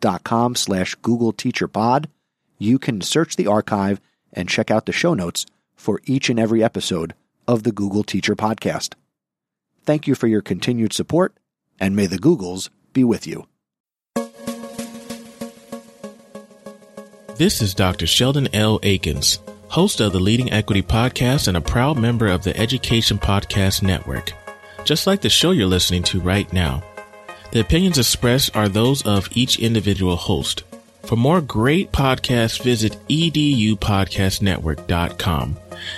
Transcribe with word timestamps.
chrisnesi.com 0.00 0.54
slash 0.54 0.94
Google 0.96 1.32
Teacher 1.32 1.68
Pod, 1.68 2.08
you 2.58 2.78
can 2.78 3.00
search 3.00 3.36
the 3.36 3.46
archive 3.46 4.00
and 4.32 4.48
check 4.48 4.70
out 4.70 4.86
the 4.86 4.92
show 4.92 5.14
notes 5.14 5.46
for 5.74 6.00
each 6.04 6.28
and 6.28 6.38
every 6.38 6.62
episode 6.62 7.14
of 7.46 7.62
the 7.62 7.72
Google 7.72 8.02
Teacher 8.02 8.36
Podcast. 8.36 8.94
Thank 9.84 10.06
you 10.06 10.14
for 10.14 10.26
your 10.26 10.42
continued 10.42 10.92
support, 10.92 11.34
and 11.80 11.96
may 11.96 12.06
the 12.06 12.18
Googles 12.18 12.68
be 12.92 13.04
with 13.04 13.26
you. 13.26 13.46
This 17.36 17.62
is 17.62 17.72
Dr. 17.72 18.06
Sheldon 18.06 18.48
L. 18.52 18.80
Eakins, 18.80 19.38
host 19.68 20.00
of 20.00 20.12
the 20.12 20.18
Leading 20.18 20.52
Equity 20.52 20.82
Podcast 20.82 21.46
and 21.46 21.56
a 21.56 21.60
proud 21.60 21.96
member 21.96 22.26
of 22.26 22.42
the 22.42 22.56
Education 22.56 23.16
Podcast 23.16 23.82
Network. 23.82 24.32
Just 24.84 25.06
like 25.06 25.20
the 25.20 25.30
show 25.30 25.52
you're 25.52 25.66
listening 25.66 26.02
to 26.04 26.20
right 26.20 26.52
now, 26.52 26.82
the 27.52 27.60
opinions 27.60 27.98
expressed 27.98 28.56
are 28.56 28.68
those 28.68 29.06
of 29.06 29.28
each 29.32 29.58
individual 29.58 30.16
host. 30.16 30.64
For 31.02 31.16
more 31.16 31.40
great 31.40 31.90
podcasts, 31.92 32.62
visit 32.62 32.92
edupodcastnetwork.com 33.08 35.56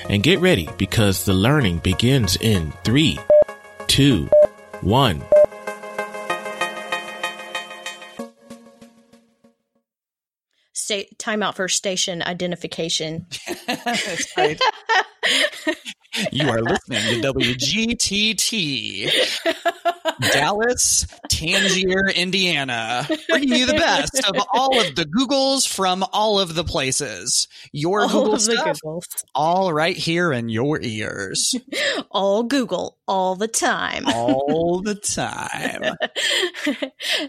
and 0.08 0.22
get 0.22 0.38
ready 0.40 0.68
because 0.78 1.24
the 1.24 1.34
learning 1.34 1.78
begins 1.78 2.36
in 2.36 2.72
three, 2.84 3.18
two, 3.88 4.28
one. 4.82 5.22
Sta- 10.72 11.08
time 11.18 11.42
out 11.42 11.56
for 11.56 11.66
station 11.68 12.22
identification. 12.22 13.26
That's 13.66 14.36
right. 14.36 14.60
you 16.32 16.48
are 16.48 16.62
listening 16.62 17.22
to 17.22 17.32
WGTT, 17.32 19.10
Dallas, 20.20 21.06
Tangier, 21.28 22.08
Indiana, 22.14 23.06
bringing 23.28 23.58
you 23.58 23.66
the 23.66 23.74
best 23.74 24.20
of 24.28 24.34
all 24.52 24.80
of 24.80 24.94
the 24.94 25.04
Googles 25.04 25.66
from 25.66 26.04
all 26.12 26.38
of 26.38 26.54
the 26.54 26.64
places. 26.64 27.48
Your 27.72 28.02
All 28.02 28.08
Google 28.08 28.38
stuff, 28.38 28.78
Googles. 28.84 29.04
all 29.34 29.72
right 29.72 29.96
here 29.96 30.32
in 30.32 30.48
your 30.48 30.80
ears, 30.80 31.54
All 32.10 32.42
Google 32.42 32.98
all 33.06 33.34
the 33.36 33.48
time. 33.48 34.04
all 34.08 34.80
the 34.84 34.94
time. 34.94 35.96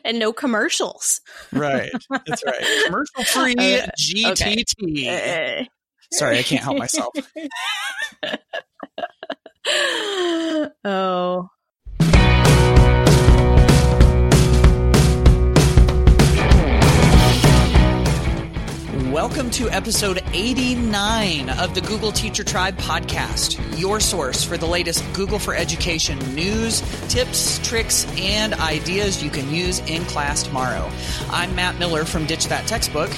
and 0.03 0.19
no 0.19 0.34
commercials. 0.34 1.22
Right, 1.52 1.92
that's 2.25 2.44
right. 2.45 2.84
Commercial 2.86 3.23
free 3.25 3.56
Uh, 3.58 3.88
GTT. 4.00 5.06
Eh. 5.08 5.66
Sorry, 6.14 6.39
I 6.39 6.44
can't 6.44 6.62
help 6.64 6.78
myself. 6.78 7.14
oh. 10.84 11.47
Welcome 19.11 19.49
to 19.51 19.69
episode 19.69 20.23
89 20.31 21.49
of 21.49 21.75
the 21.75 21.81
Google 21.81 22.13
Teacher 22.13 22.45
Tribe 22.45 22.77
podcast, 22.77 23.59
your 23.77 23.99
source 23.99 24.41
for 24.41 24.55
the 24.55 24.66
latest 24.66 25.03
Google 25.11 25.38
for 25.38 25.53
Education 25.53 26.17
news, 26.33 26.79
tips, 27.09 27.59
tricks, 27.59 28.07
and 28.17 28.53
ideas 28.53 29.21
you 29.21 29.29
can 29.29 29.53
use 29.53 29.79
in 29.79 30.05
class 30.05 30.44
tomorrow. 30.44 30.89
I'm 31.29 31.53
Matt 31.55 31.77
Miller 31.77 32.05
from 32.05 32.25
Ditch 32.25 32.47
That 32.47 32.66
Textbook. 32.67 33.09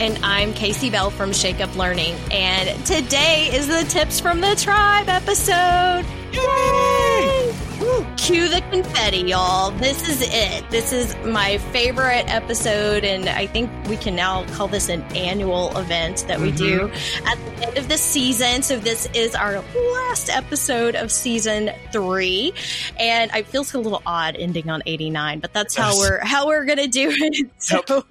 And 0.00 0.18
I'm 0.24 0.54
Kasey 0.54 0.90
Bell 0.90 1.10
from 1.10 1.34
Shake 1.34 1.60
Up 1.60 1.76
Learning. 1.76 2.14
And 2.30 2.86
today 2.86 3.50
is 3.52 3.68
the 3.68 3.84
Tips 3.90 4.20
from 4.20 4.40
the 4.40 4.56
Tribe 4.56 5.10
episode. 5.10 6.06
Yay! 6.32 7.54
Woo. 7.78 8.06
Cue 8.28 8.46
the 8.46 8.60
confetti, 8.70 9.20
y'all. 9.20 9.70
This 9.70 10.06
is 10.06 10.20
it. 10.20 10.68
This 10.68 10.92
is 10.92 11.16
my 11.24 11.56
favorite 11.72 12.26
episode, 12.28 13.02
and 13.02 13.26
I 13.26 13.46
think 13.46 13.70
we 13.88 13.96
can 13.96 14.14
now 14.14 14.44
call 14.52 14.68
this 14.68 14.90
an 14.90 15.00
annual 15.16 15.74
event 15.78 16.26
that 16.28 16.38
we 16.38 16.52
do 16.52 16.88
mm-hmm. 16.88 17.26
at 17.26 17.38
the 17.38 17.66
end 17.66 17.78
of 17.78 17.88
the 17.88 17.96
season. 17.96 18.60
So 18.60 18.78
this 18.78 19.08
is 19.14 19.34
our 19.34 19.64
last 19.94 20.28
episode 20.28 20.94
of 20.94 21.10
season 21.10 21.70
three, 21.90 22.52
and 23.00 23.30
I 23.30 23.40
feels 23.44 23.72
a 23.72 23.78
little 23.78 24.02
odd 24.04 24.36
ending 24.36 24.68
on 24.68 24.82
eighty 24.84 25.08
nine, 25.08 25.38
but 25.40 25.54
that's 25.54 25.74
how 25.74 25.92
Yes. 25.92 25.98
we're 25.98 26.20
how 26.22 26.48
we're 26.48 26.66
gonna 26.66 26.86
do 26.86 27.08
it. 27.10 27.50
So, 27.58 28.04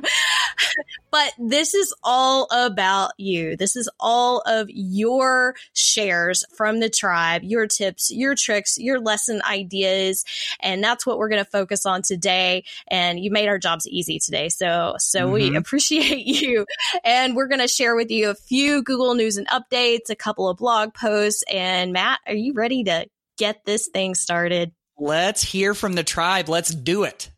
but 1.12 1.32
this 1.40 1.74
is 1.74 1.94
all 2.04 2.48
about 2.52 3.12
you. 3.18 3.56
This 3.58 3.76
is 3.76 3.90
all 4.00 4.42
of 4.46 4.68
your 4.70 5.56
shares 5.74 6.44
from 6.56 6.80
the 6.80 6.90
tribe, 6.90 7.44
your 7.44 7.68
tips, 7.68 8.12
your 8.12 8.36
tricks, 8.36 8.78
your 8.78 9.00
lesson 9.00 9.42
ideas, 9.44 10.26
and 10.60 10.84
that's 10.84 11.06
what 11.06 11.18
we're 11.18 11.30
going 11.30 11.44
to 11.44 11.50
focus 11.50 11.86
on 11.86 12.02
today. 12.02 12.64
And 12.88 13.20
you 13.20 13.32
made 13.32 13.48
our 13.48 13.58
jobs 13.60 13.88
easy 13.88 14.20
today, 14.20 14.50
so 14.50 14.96
so 15.00 15.30
we 15.32 15.52
Mhm. 15.52 15.58
appreciate 15.58 16.26
you. 16.26 16.66
And 17.04 17.36
we're 17.36 17.48
going 17.48 17.62
to 17.62 17.68
share 17.68 17.96
with 17.96 18.12
you 18.12 18.30
a 18.30 18.36
few 18.36 18.84
Google 18.84 19.14
News 19.16 19.38
and 19.38 19.48
updates, 19.48 20.10
a 20.10 20.16
couple 20.16 20.50
of 20.50 20.58
blog 20.58 20.94
posts. 20.94 21.44
And 21.52 21.94
Matt, 21.94 22.20
are 22.28 22.34
you 22.34 22.54
ready 22.54 22.84
to 22.86 23.06
get 23.38 23.66
this 23.66 23.88
thing 23.88 24.16
started? 24.16 24.72
Let's 24.98 25.44
hear 25.44 25.74
from 25.74 25.94
the 25.94 26.04
tribe. 26.04 26.50
Let's 26.50 26.74
do 26.74 27.04
it. 27.04 27.30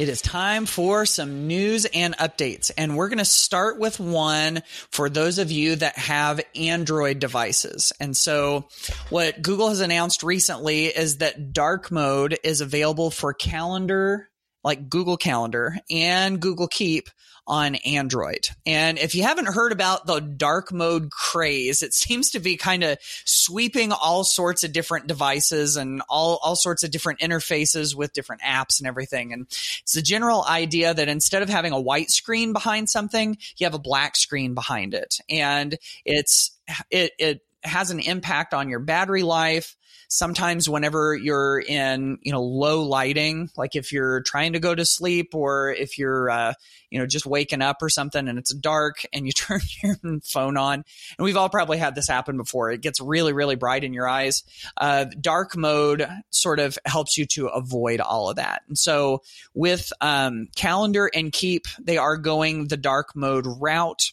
It 0.00 0.08
is 0.08 0.22
time 0.22 0.64
for 0.64 1.04
some 1.04 1.46
news 1.46 1.84
and 1.84 2.16
updates. 2.16 2.70
And 2.78 2.96
we're 2.96 3.10
going 3.10 3.18
to 3.18 3.24
start 3.26 3.78
with 3.78 4.00
one 4.00 4.62
for 4.90 5.10
those 5.10 5.38
of 5.38 5.50
you 5.50 5.76
that 5.76 5.98
have 5.98 6.40
Android 6.56 7.18
devices. 7.18 7.92
And 8.00 8.16
so 8.16 8.70
what 9.10 9.42
Google 9.42 9.68
has 9.68 9.80
announced 9.80 10.22
recently 10.22 10.86
is 10.86 11.18
that 11.18 11.52
dark 11.52 11.90
mode 11.90 12.38
is 12.42 12.62
available 12.62 13.10
for 13.10 13.34
calendar, 13.34 14.29
like 14.62 14.88
Google 14.88 15.16
Calendar 15.16 15.76
and 15.90 16.40
Google 16.40 16.68
Keep 16.68 17.08
on 17.46 17.74
Android. 17.76 18.48
And 18.64 18.96
if 18.96 19.14
you 19.14 19.24
haven't 19.24 19.46
heard 19.46 19.72
about 19.72 20.06
the 20.06 20.20
dark 20.20 20.72
mode 20.72 21.10
craze, 21.10 21.82
it 21.82 21.92
seems 21.94 22.30
to 22.30 22.40
be 22.40 22.56
kind 22.56 22.84
of 22.84 22.98
sweeping 23.24 23.92
all 23.92 24.24
sorts 24.24 24.62
of 24.62 24.72
different 24.72 25.08
devices 25.08 25.76
and 25.76 26.02
all, 26.08 26.38
all 26.42 26.56
sorts 26.56 26.84
of 26.84 26.90
different 26.90 27.20
interfaces 27.20 27.94
with 27.94 28.12
different 28.12 28.42
apps 28.42 28.78
and 28.78 28.86
everything. 28.86 29.32
And 29.32 29.46
it's 29.82 29.94
the 29.94 30.02
general 30.02 30.44
idea 30.44 30.94
that 30.94 31.08
instead 31.08 31.42
of 31.42 31.48
having 31.48 31.72
a 31.72 31.80
white 31.80 32.10
screen 32.10 32.52
behind 32.52 32.88
something, 32.88 33.36
you 33.56 33.66
have 33.66 33.74
a 33.74 33.80
black 33.80 34.16
screen 34.16 34.54
behind 34.54 34.94
it. 34.94 35.16
And 35.28 35.76
it's, 36.04 36.56
it, 36.90 37.12
it 37.18 37.40
has 37.62 37.90
an 37.90 38.00
impact 38.00 38.54
on 38.54 38.68
your 38.68 38.80
battery 38.80 39.22
life 39.22 39.76
sometimes 40.10 40.68
whenever 40.68 41.14
you're 41.14 41.60
in 41.60 42.18
you 42.22 42.32
know 42.32 42.42
low 42.42 42.82
lighting 42.82 43.48
like 43.56 43.76
if 43.76 43.92
you're 43.92 44.20
trying 44.22 44.52
to 44.52 44.60
go 44.60 44.74
to 44.74 44.84
sleep 44.84 45.34
or 45.34 45.70
if 45.70 45.98
you're 45.98 46.28
uh, 46.28 46.52
you 46.90 46.98
know 46.98 47.06
just 47.06 47.26
waking 47.26 47.62
up 47.62 47.78
or 47.80 47.88
something 47.88 48.28
and 48.28 48.38
it's 48.38 48.54
dark 48.54 49.04
and 49.12 49.26
you 49.26 49.32
turn 49.36 49.60
your 49.82 49.96
phone 50.24 50.56
on 50.56 50.84
and 51.18 51.24
we've 51.24 51.36
all 51.36 51.48
probably 51.48 51.78
had 51.78 51.94
this 51.94 52.08
happen 52.08 52.36
before 52.36 52.70
it 52.70 52.80
gets 52.80 53.00
really 53.00 53.32
really 53.32 53.56
bright 53.56 53.84
in 53.84 53.92
your 53.92 54.08
eyes 54.08 54.42
uh, 54.76 55.06
dark 55.20 55.56
mode 55.56 56.06
sort 56.30 56.60
of 56.60 56.78
helps 56.84 57.16
you 57.16 57.26
to 57.26 57.46
avoid 57.46 58.00
all 58.00 58.30
of 58.30 58.36
that. 58.36 58.62
And 58.68 58.76
so 58.76 59.22
with 59.54 59.92
um, 60.00 60.48
calendar 60.56 61.10
and 61.12 61.32
keep 61.32 61.66
they 61.78 61.98
are 61.98 62.16
going 62.16 62.68
the 62.68 62.76
dark 62.76 63.14
mode 63.14 63.46
route. 63.46 64.12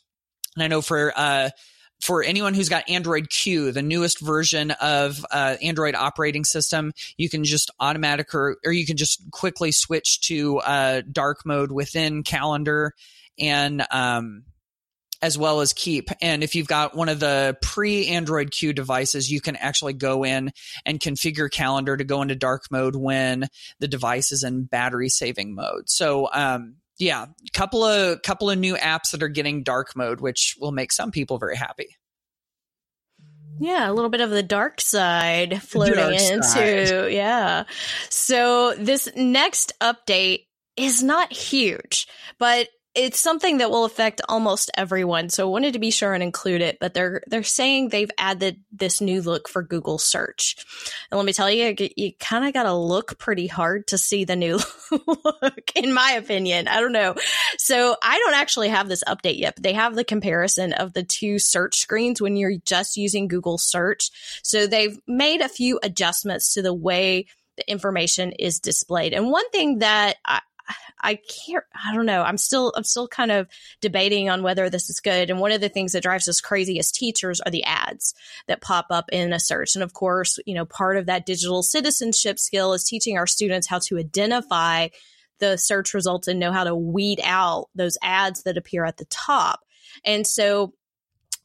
And 0.55 0.63
i 0.63 0.67
know 0.67 0.81
for 0.81 1.13
uh, 1.15 1.50
for 2.01 2.23
anyone 2.23 2.53
who's 2.53 2.69
got 2.69 2.89
Android 2.89 3.29
Q, 3.29 3.71
the 3.71 3.81
newest 3.81 4.21
version 4.21 4.71
of 4.71 5.25
uh, 5.31 5.57
Android 5.61 5.95
operating 5.95 6.45
system, 6.45 6.94
you 7.17 7.29
can 7.29 7.44
just 7.44 7.71
automatic 7.79 8.33
or, 8.33 8.57
or 8.65 8.71
you 8.71 8.85
can 8.85 8.97
just 8.97 9.21
quickly 9.31 9.71
switch 9.71 10.21
to 10.21 10.59
uh, 10.59 11.01
dark 11.11 11.45
mode 11.45 11.71
within 11.71 12.23
Calendar 12.23 12.94
and 13.39 13.85
um, 13.91 14.44
as 15.21 15.38
well 15.38 15.61
as 15.61 15.73
Keep. 15.73 16.09
And 16.21 16.44
if 16.44 16.55
you've 16.55 16.67
got 16.67 16.95
one 16.95 17.09
of 17.09 17.19
the 17.19 17.57
pre 17.61 18.07
Android 18.07 18.51
Q 18.51 18.73
devices, 18.73 19.31
you 19.31 19.41
can 19.41 19.55
actually 19.55 19.93
go 19.93 20.23
in 20.23 20.51
and 20.85 21.00
configure 21.00 21.51
Calendar 21.51 21.97
to 21.97 22.03
go 22.03 22.21
into 22.21 22.35
dark 22.35 22.65
mode 22.69 22.95
when 22.95 23.47
the 23.79 23.88
device 23.88 24.31
is 24.31 24.43
in 24.43 24.63
battery 24.63 25.09
saving 25.09 25.55
mode. 25.55 25.89
So, 25.89 26.29
um, 26.31 26.75
yeah, 26.97 27.27
couple 27.53 27.83
of 27.83 28.21
couple 28.21 28.49
of 28.49 28.57
new 28.57 28.75
apps 28.75 29.11
that 29.11 29.23
are 29.23 29.27
getting 29.27 29.63
dark 29.63 29.95
mode, 29.95 30.21
which 30.21 30.55
will 30.59 30.71
make 30.71 30.91
some 30.91 31.11
people 31.11 31.38
very 31.38 31.55
happy. 31.55 31.95
Yeah, 33.59 33.89
a 33.89 33.94
little 33.94 34.09
bit 34.09 34.21
of 34.21 34.29
the 34.29 34.44
dark 34.44 34.81
side 34.81 35.61
floating 35.63 35.95
dark 35.95 36.13
into. 36.13 36.44
side. 36.44 37.11
Yeah. 37.11 37.63
So 38.09 38.75
this 38.75 39.09
next 39.15 39.73
update 39.81 40.45
is 40.75 41.01
not 41.01 41.33
huge, 41.33 42.07
but 42.38 42.69
it's 42.97 43.19
something 43.19 43.59
that 43.59 43.69
will 43.69 43.85
affect 43.85 44.21
almost 44.27 44.71
everyone. 44.75 45.29
So 45.29 45.47
I 45.47 45.51
wanted 45.51 45.73
to 45.73 45.79
be 45.79 45.91
sure 45.91 46.15
and 46.15 46.23
include 46.23 46.61
it, 46.61 46.79
but 46.81 46.95
they're 46.95 47.21
they're 47.27 47.44
saying 47.44 47.89
they've 47.89 48.09
added 48.17 48.59
this 48.71 48.99
new 48.99 49.21
look 49.21 49.47
for 49.47 49.61
Google 49.61 49.99
search. 49.99 50.55
And 51.11 51.17
let 51.17 51.25
me 51.25 51.31
tell 51.31 51.49
you, 51.49 51.75
you, 51.95 52.13
kind 52.19 52.44
of 52.44 52.53
got 52.53 52.63
to 52.63 52.73
look 52.73 53.19
pretty 53.19 53.45
hard 53.45 53.85
to 53.89 53.99
see 53.99 54.25
the 54.25 54.35
new 54.35 54.59
look 54.91 55.71
in 55.75 55.94
my 55.94 56.13
opinion. 56.13 56.67
I 56.67 56.79
don't 56.79 56.91
know. 56.91 57.13
So 57.59 57.95
I 58.01 58.17
don't 58.17 58.33
actually 58.33 58.69
have 58.69 58.89
this 58.89 59.03
update 59.07 59.38
yet, 59.38 59.55
but 59.55 59.63
they 59.63 59.73
have 59.73 59.93
the 59.93 60.03
comparison 60.03 60.73
of 60.73 60.93
the 60.93 61.03
two 61.03 61.38
search 61.38 61.77
screens 61.77 62.19
when 62.19 62.35
you're 62.35 62.57
just 62.65 62.97
using 62.97 63.27
Google 63.27 63.59
search. 63.59 64.09
So 64.41 64.65
they've 64.65 64.97
made 65.07 65.41
a 65.41 65.50
few 65.50 65.79
adjustments 65.83 66.51
to 66.55 66.63
the 66.63 66.73
way 66.73 67.27
the 67.57 67.69
information 67.69 68.31
is 68.31 68.59
displayed. 68.59 69.13
And 69.13 69.29
one 69.29 69.47
thing 69.51 69.79
that 69.79 70.17
I 70.99 71.15
can't, 71.15 71.63
I 71.85 71.95
don't 71.95 72.05
know. 72.05 72.23
I'm 72.23 72.37
still, 72.37 72.73
I'm 72.75 72.83
still 72.83 73.07
kind 73.07 73.31
of 73.31 73.47
debating 73.81 74.29
on 74.29 74.43
whether 74.43 74.69
this 74.69 74.89
is 74.89 74.99
good. 74.99 75.29
And 75.29 75.39
one 75.39 75.51
of 75.51 75.61
the 75.61 75.69
things 75.69 75.93
that 75.93 76.03
drives 76.03 76.27
us 76.27 76.41
crazy 76.41 76.79
as 76.79 76.91
teachers 76.91 77.39
are 77.41 77.51
the 77.51 77.63
ads 77.63 78.13
that 78.47 78.61
pop 78.61 78.87
up 78.89 79.05
in 79.11 79.31
a 79.31 79.39
search. 79.39 79.75
And 79.75 79.83
of 79.83 79.93
course, 79.93 80.39
you 80.45 80.55
know, 80.55 80.65
part 80.65 80.97
of 80.97 81.05
that 81.05 81.25
digital 81.25 81.63
citizenship 81.63 82.39
skill 82.39 82.73
is 82.73 82.83
teaching 82.83 83.17
our 83.17 83.27
students 83.27 83.67
how 83.67 83.79
to 83.79 83.97
identify 83.97 84.87
the 85.39 85.57
search 85.57 85.93
results 85.93 86.27
and 86.27 86.39
know 86.39 86.51
how 86.51 86.63
to 86.63 86.75
weed 86.75 87.21
out 87.23 87.69
those 87.75 87.97
ads 88.01 88.43
that 88.43 88.57
appear 88.57 88.85
at 88.85 88.97
the 88.97 89.05
top. 89.05 89.61
And 90.03 90.25
so 90.25 90.73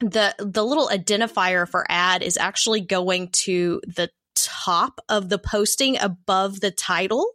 the 0.00 0.34
the 0.38 0.64
little 0.64 0.88
identifier 0.88 1.68
for 1.68 1.86
ad 1.88 2.22
is 2.22 2.36
actually 2.36 2.80
going 2.80 3.28
to 3.28 3.80
the 3.86 4.10
top 4.34 5.00
of 5.08 5.28
the 5.28 5.38
posting 5.38 5.98
above 5.98 6.60
the 6.60 6.70
title. 6.70 7.26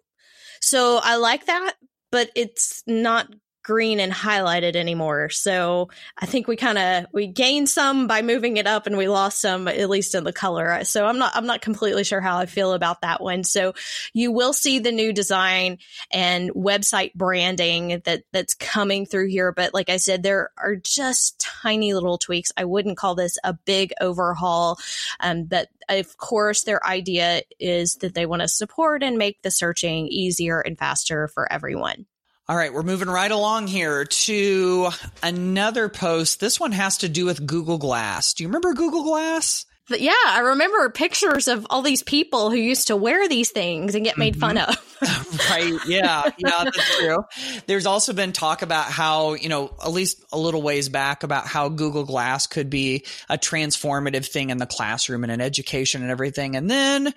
So 0.62 1.00
I 1.04 1.15
like 1.15 1.45
that, 1.45 1.75
but 2.12 2.30
it's 2.36 2.83
not 2.88 3.27
green 3.67 3.99
and 3.99 4.13
highlighted 4.13 4.77
anymore. 4.77 5.27
So 5.27 5.89
I 6.17 6.25
think 6.25 6.47
we 6.47 6.55
kind 6.55 6.77
of 6.77 7.07
we 7.11 7.27
gained 7.27 7.67
some 7.67 8.07
by 8.07 8.21
moving 8.21 8.55
it 8.55 8.65
up 8.65 8.87
and 8.87 8.97
we 8.97 9.09
lost 9.09 9.41
some 9.41 9.67
at 9.67 9.89
least 9.89 10.15
in 10.15 10.23
the 10.23 10.31
color. 10.31 10.85
So 10.85 11.05
I'm 11.05 11.17
not 11.17 11.35
I'm 11.35 11.45
not 11.45 11.61
completely 11.61 12.05
sure 12.05 12.21
how 12.21 12.37
I 12.37 12.45
feel 12.45 12.71
about 12.71 13.01
that 13.01 13.21
one. 13.21 13.43
So 13.43 13.73
you 14.13 14.31
will 14.31 14.53
see 14.53 14.79
the 14.79 14.93
new 14.93 15.11
design 15.11 15.79
and 16.11 16.49
website 16.51 17.13
branding 17.13 18.01
that 18.05 18.23
that's 18.31 18.53
coming 18.53 19.05
through 19.05 19.27
here, 19.27 19.51
but 19.51 19.73
like 19.73 19.89
I 19.89 19.97
said 19.97 20.23
there 20.23 20.51
are 20.57 20.77
just 20.77 21.37
tiny 21.37 21.93
little 21.93 22.17
tweaks. 22.17 22.53
I 22.55 22.63
wouldn't 22.63 22.97
call 22.97 23.15
this 23.15 23.37
a 23.43 23.51
big 23.51 23.91
overhaul. 23.99 24.79
Um 25.19 25.43
but 25.43 25.67
of 25.89 26.15
course 26.15 26.63
their 26.63 26.85
idea 26.87 27.41
is 27.59 27.95
that 27.95 28.13
they 28.13 28.25
want 28.25 28.43
to 28.43 28.47
support 28.47 29.03
and 29.03 29.17
make 29.17 29.41
the 29.41 29.51
searching 29.51 30.07
easier 30.07 30.61
and 30.61 30.79
faster 30.79 31.27
for 31.27 31.51
everyone. 31.51 32.05
All 32.49 32.55
right, 32.55 32.73
we're 32.73 32.81
moving 32.81 33.09
right 33.09 33.29
along 33.29 33.67
here 33.67 34.05
to 34.05 34.89
another 35.21 35.89
post. 35.89 36.39
This 36.39 36.57
one 36.57 36.71
has 36.71 36.99
to 36.99 37.09
do 37.09 37.25
with 37.25 37.45
Google 37.45 37.77
Glass. 37.77 38.33
Do 38.33 38.44
you 38.44 38.47
remember 38.47 38.73
Google 38.73 39.03
Glass? 39.03 39.65
But 39.89 39.99
yeah, 39.99 40.13
I 40.25 40.39
remember 40.39 40.89
pictures 40.89 41.49
of 41.49 41.67
all 41.69 41.81
these 41.81 42.03
people 42.03 42.49
who 42.49 42.55
used 42.55 42.88
to 42.88 42.95
wear 42.95 43.27
these 43.27 43.51
things 43.51 43.95
and 43.95 44.05
get 44.05 44.17
made 44.17 44.38
fun 44.38 44.55
mm-hmm. 44.55 44.69
of. 44.69 45.49
right. 45.49 45.73
Yeah. 45.88 46.23
Yeah, 46.38 46.63
that's 46.63 46.97
true. 46.97 47.25
There's 47.65 47.85
also 47.85 48.13
been 48.13 48.31
talk 48.31 48.61
about 48.61 48.85
how, 48.85 49.33
you 49.33 49.49
know, 49.49 49.75
at 49.83 49.91
least 49.91 50.23
a 50.31 50.38
little 50.38 50.61
ways 50.61 50.88
back 50.88 51.23
about 51.23 51.47
how 51.47 51.67
Google 51.67 52.05
Glass 52.05 52.47
could 52.47 52.69
be 52.69 53.03
a 53.27 53.38
transformative 53.38 54.25
thing 54.25 54.51
in 54.51 54.57
the 54.57 54.65
classroom 54.65 55.23
and 55.23 55.33
in 55.33 55.41
education 55.41 56.01
and 56.01 56.11
everything. 56.11 56.55
And 56.55 56.69
then 56.69 57.13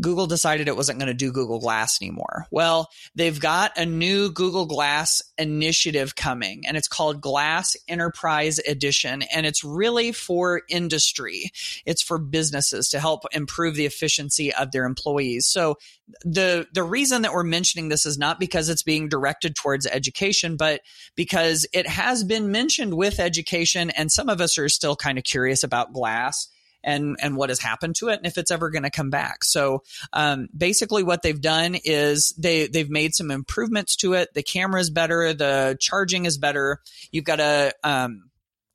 Google 0.00 0.26
decided 0.26 0.68
it 0.68 0.76
wasn't 0.76 0.98
going 0.98 1.08
to 1.08 1.14
do 1.14 1.32
Google 1.32 1.58
Glass 1.58 2.00
anymore. 2.00 2.46
Well, 2.50 2.88
they've 3.14 3.38
got 3.38 3.76
a 3.76 3.84
new 3.84 4.30
Google 4.30 4.66
Glass 4.66 5.22
initiative 5.36 6.14
coming 6.14 6.64
and 6.66 6.76
it's 6.76 6.88
called 6.88 7.20
Glass 7.20 7.76
Enterprise 7.88 8.60
Edition. 8.60 9.22
And 9.22 9.44
it's 9.44 9.64
really 9.64 10.12
for 10.12 10.62
industry. 10.68 11.50
It's 11.84 12.02
for 12.02 12.18
businesses 12.18 12.88
to 12.90 13.00
help 13.00 13.24
improve 13.32 13.74
the 13.74 13.86
efficiency 13.86 14.54
of 14.54 14.70
their 14.70 14.84
employees. 14.84 15.46
So 15.46 15.78
the, 16.24 16.66
the 16.72 16.84
reason 16.84 17.22
that 17.22 17.32
we're 17.32 17.42
mentioning 17.42 17.88
this 17.88 18.06
is 18.06 18.18
not 18.18 18.38
because 18.38 18.68
it's 18.68 18.82
being 18.82 19.08
directed 19.08 19.56
towards 19.56 19.86
education, 19.86 20.56
but 20.56 20.80
because 21.16 21.66
it 21.72 21.88
has 21.88 22.22
been 22.22 22.52
mentioned 22.52 22.94
with 22.94 23.18
education. 23.18 23.90
And 23.90 24.12
some 24.12 24.28
of 24.28 24.40
us 24.40 24.58
are 24.58 24.68
still 24.68 24.94
kind 24.94 25.18
of 25.18 25.24
curious 25.24 25.64
about 25.64 25.92
glass 25.92 26.48
and 26.84 27.16
and 27.20 27.36
what 27.36 27.48
has 27.48 27.58
happened 27.58 27.96
to 27.96 28.08
it 28.08 28.18
and 28.18 28.26
if 28.26 28.38
it's 28.38 28.50
ever 28.50 28.70
going 28.70 28.82
to 28.84 28.90
come 28.90 29.10
back. 29.10 29.44
So 29.44 29.82
um, 30.12 30.48
basically, 30.56 31.02
what 31.02 31.22
they've 31.22 31.40
done 31.40 31.76
is 31.84 32.34
they 32.38 32.66
they've 32.66 32.90
made 32.90 33.14
some 33.14 33.30
improvements 33.30 33.96
to 33.96 34.14
it. 34.14 34.32
The 34.34 34.42
camera 34.42 34.80
is 34.80 34.90
better, 34.90 35.32
the 35.34 35.76
charging 35.80 36.26
is 36.26 36.38
better. 36.38 36.80
You've 37.10 37.24
got 37.24 37.40
a 37.40 37.72
um, 37.84 38.28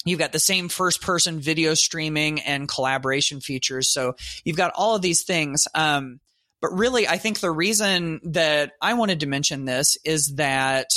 You've 0.05 0.19
got 0.19 0.33
the 0.33 0.39
same 0.39 0.67
first 0.67 1.01
person 1.01 1.39
video 1.39 1.73
streaming 1.75 2.41
and 2.41 2.67
collaboration 2.67 3.39
features. 3.39 3.89
So 3.89 4.15
you've 4.43 4.57
got 4.57 4.73
all 4.75 4.95
of 4.95 5.01
these 5.01 5.23
things. 5.23 5.67
Um, 5.73 6.19
but 6.61 6.73
really, 6.73 7.07
I 7.07 7.17
think 7.17 7.39
the 7.39 7.51
reason 7.51 8.19
that 8.31 8.73
I 8.81 8.93
wanted 8.95 9.21
to 9.21 9.27
mention 9.27 9.65
this 9.65 9.97
is 10.03 10.35
that 10.35 10.89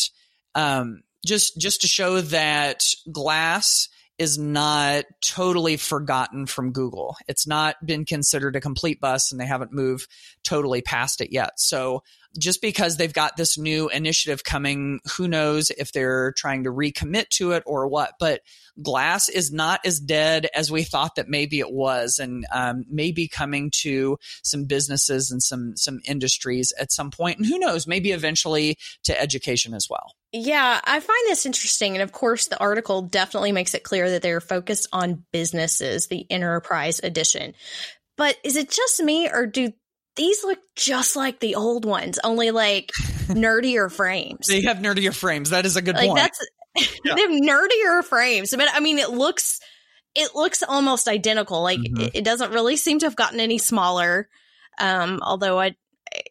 um, 0.55 1.03
just 1.25 1.59
just 1.59 1.83
to 1.83 1.89
show 1.89 2.21
that 2.21 2.85
glass 3.11 3.89
is 4.19 4.39
not 4.39 5.05
totally 5.21 5.77
forgotten 5.77 6.47
from 6.47 6.73
Google. 6.73 7.17
It's 7.29 7.47
not 7.47 7.77
been 7.85 8.05
considered 8.05 8.57
a 8.57 8.61
complete 8.61 9.01
bust 9.01 9.31
and 9.33 9.41
they 9.41 9.47
haven't 9.47 9.73
moved 9.73 10.09
totally 10.43 10.81
past 10.83 11.21
it 11.21 11.33
yet. 11.33 11.51
So 11.59 12.03
just 12.39 12.61
because 12.61 12.97
they've 12.97 13.13
got 13.13 13.37
this 13.37 13.59
new 13.59 13.89
initiative 13.89 14.45
coming, 14.45 15.01
who 15.17 15.29
knows 15.29 15.71
if 15.71 15.93
they're 15.93 16.33
trying 16.33 16.65
to 16.65 16.71
recommit 16.71 17.29
to 17.31 17.53
it 17.53 17.63
or 17.67 17.89
what. 17.89 18.15
But 18.19 18.43
glass 18.83 19.29
is 19.29 19.53
not 19.53 19.81
as 19.85 20.01
dead 20.01 20.49
as 20.55 20.71
we 20.71 20.83
thought 20.83 21.17
that 21.17 21.29
maybe 21.29 21.61
it 21.61 21.71
was, 21.71 22.19
and 22.19 22.47
um, 22.53 22.85
maybe 22.91 23.29
coming 23.29 23.71
to 23.83 24.19
some 24.43 24.65
businesses 24.65 25.31
and 25.31 25.43
some 25.43 25.77
some 25.77 26.01
industries 26.05 26.73
at 26.79 26.93
some 26.93 27.11
point, 27.11 27.39
and 27.39 27.47
who 27.47 27.59
knows, 27.59 27.87
maybe 27.87 28.13
eventually 28.13 28.77
to 29.05 29.21
education 29.21 29.75
as 29.75 29.89
well. 29.89 30.13
Yeah, 30.33 30.81
I 30.85 31.01
find 31.01 31.27
this 31.27 31.47
interesting. 31.47 31.95
And 31.95 32.03
of 32.03 32.13
course, 32.13 32.47
the 32.47 32.61
article 32.61 33.03
definitely 33.03 33.53
makes 33.53 33.75
it 33.75 33.85
clear 33.85 34.11
that 34.11 34.23
they're 34.23 34.41
focused 34.41 34.89
on 34.93 35.25
businesses, 35.33 36.09
the 36.09 36.27
enterprise 36.31 37.01
edition. 37.03 37.55
But 38.17 38.37
is 38.45 38.57
it 38.57 38.71
just 38.71 39.03
me 39.03 39.29
or 39.29 39.47
do 39.47 39.73
these 40.17 40.43
look 40.45 40.59
just 40.75 41.17
like 41.17 41.41
the 41.41 41.55
old 41.55 41.85
ones, 41.85 42.19
only 42.25 42.51
like 42.51 42.91
nerdier 43.29 43.91
frames? 43.91 44.47
They 44.47 44.63
have 44.63 44.79
nerdier 44.79 45.15
frames. 45.15 45.51
That 45.51 45.67
is 45.67 45.77
a 45.77 45.83
good 45.83 45.97
like 45.97 46.09
point. 46.09 46.19
that's 46.19 46.47
Yeah. 47.05 47.15
they 47.15 47.21
have 47.23 47.31
nerdier 47.31 48.03
frames. 48.05 48.55
But 48.57 48.69
I 48.73 48.81
mean, 48.81 48.99
it 48.99 49.11
looks 49.11 49.61
it 50.15 50.35
looks 50.35 50.63
almost 50.63 51.09
identical. 51.09 51.63
Like 51.63 51.79
Mhm. 51.81 52.01
it, 52.07 52.11
it 52.17 52.25
doesn't 52.25 52.53
really 52.53 52.77
seem 52.77 52.99
to 53.01 53.07
have 53.07 53.17
gotten 53.17 53.41
any 53.41 53.59
smaller. 53.59 54.29
Um, 54.79 55.21
although 55.23 55.59
I 55.61 55.77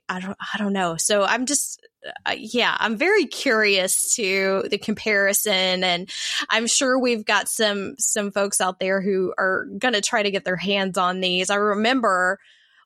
I 0.10 0.20
don't 0.20 0.38
I 0.54 0.58
don't 0.58 0.74
know. 0.74 0.98
So 0.98 1.24
I'm 1.24 1.46
just 1.46 1.82
uh, 2.26 2.36
yeah, 2.38 2.76
I'm 2.80 2.98
very 2.98 3.26
curious 3.26 4.14
to 4.16 4.66
the 4.70 4.78
comparison, 4.78 5.84
and 5.84 6.08
I'm 6.50 6.68
sure 6.68 7.00
we've 7.00 7.26
got 7.26 7.50
some 7.50 7.96
some 7.98 8.32
folks 8.32 8.62
out 8.62 8.80
there 8.80 9.02
who 9.02 9.34
are 9.38 9.66
going 9.80 9.96
to 9.96 10.02
try 10.02 10.22
to 10.22 10.30
get 10.30 10.46
their 10.46 10.56
hands 10.56 10.98
on 11.00 11.20
these. 11.20 11.50
I 11.50 11.56
remember 11.56 12.40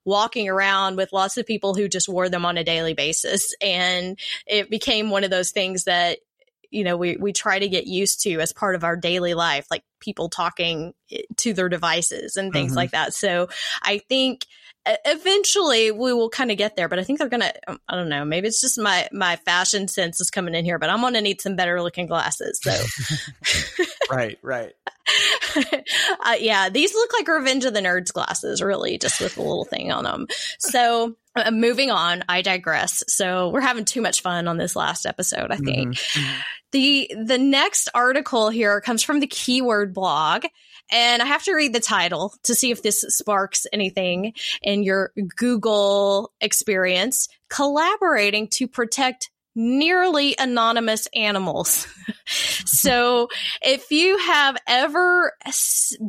walking 0.10 0.50
around 0.50 0.98
with 0.98 1.14
lots 1.14 1.38
of 1.38 1.46
people 1.46 1.74
who 1.76 1.88
just 1.88 2.10
wore 2.10 2.28
them 2.30 2.46
on 2.46 2.58
a 2.58 2.64
daily 2.64 2.94
basis, 2.94 3.54
and 3.62 4.20
it 4.46 4.70
became 4.70 5.10
one 5.10 5.24
of 5.24 5.30
those 5.30 5.52
things 5.52 5.84
that 5.86 6.18
you 6.72 6.84
know 6.84 6.98
we 6.98 7.16
we 7.18 7.32
try 7.34 7.58
to 7.60 7.68
get 7.70 7.88
used 7.88 8.22
to 8.24 8.40
as 8.42 8.52
part 8.54 8.76
of 8.76 8.84
our 8.84 8.96
daily 8.96 9.34
life, 9.34 9.66
like 9.72 9.84
people 10.00 10.30
talking 10.30 10.94
eh, 11.12 11.22
to 11.38 11.54
their 11.54 11.70
devices 11.70 12.36
and 12.38 12.52
things 12.54 12.74
Mhm. 12.74 12.76
like 12.78 12.92
that. 12.92 13.14
So 13.14 13.48
I 13.82 14.00
think 14.10 14.46
eventually 15.06 15.92
we 15.92 16.14
will 16.14 16.30
kind 16.30 16.50
of 16.52 16.58
get 16.58 16.76
there 16.76 16.88
but 16.88 16.98
i 16.98 17.04
think 17.04 17.20
they're 17.20 17.28
gonna 17.30 17.52
um, 17.68 17.78
i 17.90 17.96
don't 17.96 18.10
know 18.10 18.24
maybe 18.26 18.48
it's 18.48 18.62
just 18.62 18.80
my 18.80 19.08
my 19.12 19.36
fashion 19.36 19.88
sense 19.88 20.20
is 20.22 20.32
coming 20.32 20.56
in 20.56 20.64
here 20.66 20.80
but 20.80 20.90
i'm 20.90 21.02
gonna 21.02 21.22
need 21.22 21.42
some 21.42 21.56
better 21.56 21.82
looking 21.82 22.08
glasses 22.08 22.60
so 22.64 22.72
right, 24.10 24.38
right. 24.42 24.74
uh, 25.56 26.36
yeah 26.40 26.70
these 26.70 26.94
look 26.94 27.12
like 27.14 27.28
revenge 27.28 27.66
of 27.66 27.74
the 27.74 27.80
nerds 27.80 28.14
glasses 28.14 28.62
really 28.62 28.98
just 28.98 29.20
with 29.20 29.38
a 29.38 29.42
little 29.42 29.66
thing 29.66 29.92
on 29.92 30.04
them 30.04 30.28
so 30.60 31.16
uh, 31.36 31.50
moving 31.52 31.90
on 31.90 32.24
i 32.30 32.42
digress 32.42 33.04
so 33.08 33.50
we're 33.50 33.60
having 33.62 33.86
too 33.86 34.02
much 34.02 34.22
fun 34.22 34.48
on 34.48 34.58
this 34.58 34.76
last 34.76 35.06
episode 35.08 35.52
i 35.52 35.56
think 35.58 35.96
Mhm. 35.96 36.36
the 36.72 37.12
the 37.26 37.38
next 37.40 37.90
article 37.96 38.50
here 38.50 38.80
comes 38.82 39.02
from 39.02 39.20
the 39.20 39.26
keyword 39.28 39.94
blog 39.94 40.46
and 40.92 41.22
i 41.22 41.26
have 41.26 41.44
to 41.44 41.54
read 41.54 41.74
the 41.74 41.80
title 41.80 42.34
to 42.44 42.54
see 42.54 42.70
if 42.70 42.84
this 42.84 43.02
sparks 43.08 43.66
anything 43.74 44.34
in 44.62 44.84
your 44.84 45.12
google 45.38 46.32
experience 46.42 47.28
collaborating 47.50 48.48
to 48.48 48.68
protect 48.68 49.32
nearly 49.60 50.36
anonymous 50.40 51.06
animals. 51.14 51.86
so 52.66 53.28
if 53.62 53.92
you 53.92 54.18
have 54.18 54.56
ever 54.66 55.34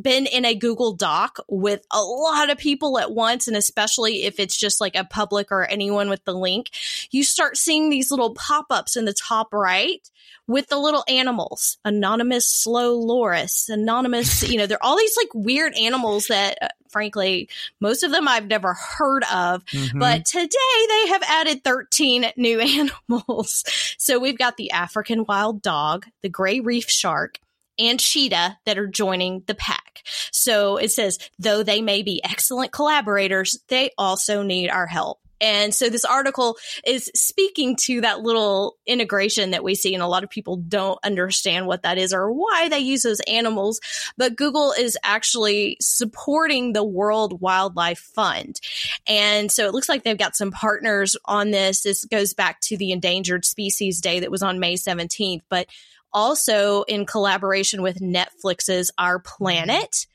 been 0.01 0.25
in 0.25 0.45
a 0.45 0.55
Google 0.55 0.93
Doc 0.93 1.37
with 1.49 1.85
a 1.91 2.01
lot 2.01 2.49
of 2.49 2.57
people 2.57 2.97
at 2.97 3.11
once, 3.11 3.49
and 3.49 3.57
especially 3.57 4.23
if 4.23 4.39
it's 4.39 4.57
just 4.57 4.79
like 4.79 4.95
a 4.95 5.03
public 5.03 5.51
or 5.51 5.65
anyone 5.65 6.09
with 6.09 6.23
the 6.23 6.33
link, 6.33 6.69
you 7.11 7.25
start 7.25 7.57
seeing 7.57 7.89
these 7.89 8.09
little 8.09 8.33
pop 8.35 8.67
ups 8.69 8.95
in 8.95 9.03
the 9.03 9.13
top 9.13 9.53
right 9.53 10.09
with 10.47 10.67
the 10.67 10.77
little 10.77 11.03
animals 11.07 11.77
anonymous 11.85 12.47
slow 12.47 12.95
loris 12.95 13.69
anonymous 13.69 14.47
you 14.49 14.57
know 14.57 14.65
they're 14.65 14.83
all 14.83 14.97
these 14.97 15.15
like 15.17 15.29
weird 15.33 15.73
animals 15.75 16.27
that 16.27 16.57
uh, 16.61 16.67
frankly 16.91 17.49
most 17.79 18.03
of 18.03 18.11
them 18.11 18.27
i've 18.27 18.47
never 18.47 18.73
heard 18.73 19.23
of 19.31 19.65
mm-hmm. 19.65 19.99
but 19.99 20.25
today 20.25 20.47
they 20.87 21.07
have 21.07 21.23
added 21.23 21.63
13 21.63 22.31
new 22.37 22.59
animals 23.09 23.63
so 23.97 24.19
we've 24.19 24.37
got 24.37 24.57
the 24.57 24.71
african 24.71 25.25
wild 25.27 25.61
dog 25.61 26.05
the 26.21 26.29
gray 26.29 26.59
reef 26.59 26.89
shark 26.89 27.39
and 27.79 27.99
cheetah 27.99 28.57
that 28.65 28.77
are 28.77 28.87
joining 28.87 29.43
the 29.47 29.55
pack. 29.55 30.03
So 30.31 30.77
it 30.77 30.91
says, 30.91 31.17
though 31.39 31.63
they 31.63 31.81
may 31.81 32.03
be 32.03 32.23
excellent 32.23 32.71
collaborators, 32.71 33.57
they 33.69 33.91
also 33.97 34.43
need 34.43 34.69
our 34.69 34.87
help. 34.87 35.19
And 35.41 35.73
so 35.73 35.89
this 35.89 36.05
article 36.05 36.57
is 36.85 37.11
speaking 37.15 37.75
to 37.81 38.01
that 38.01 38.21
little 38.21 38.77
integration 38.85 39.51
that 39.51 39.63
we 39.63 39.75
see, 39.75 39.93
and 39.93 40.03
a 40.03 40.07
lot 40.07 40.23
of 40.23 40.29
people 40.29 40.57
don't 40.57 40.99
understand 41.03 41.65
what 41.65 41.83
that 41.83 41.97
is 41.97 42.13
or 42.13 42.31
why 42.31 42.69
they 42.69 42.79
use 42.79 43.01
those 43.01 43.19
animals. 43.21 43.81
But 44.17 44.35
Google 44.35 44.71
is 44.71 44.97
actually 45.03 45.77
supporting 45.81 46.73
the 46.73 46.83
World 46.83 47.41
Wildlife 47.41 47.99
Fund. 47.99 48.61
And 49.07 49.51
so 49.51 49.65
it 49.65 49.73
looks 49.73 49.89
like 49.89 50.03
they've 50.03 50.17
got 50.17 50.35
some 50.35 50.51
partners 50.51 51.17
on 51.25 51.51
this. 51.51 51.81
This 51.81 52.05
goes 52.05 52.33
back 52.33 52.61
to 52.61 52.77
the 52.77 52.91
Endangered 52.91 53.43
Species 53.43 53.99
Day 53.99 54.19
that 54.19 54.31
was 54.31 54.43
on 54.43 54.59
May 54.59 54.75
17th, 54.75 55.41
but 55.49 55.67
also 56.13 56.83
in 56.83 57.05
collaboration 57.05 57.81
with 57.81 57.99
Netflix's 57.99 58.91
Our 58.97 59.19
Planet 59.19 60.05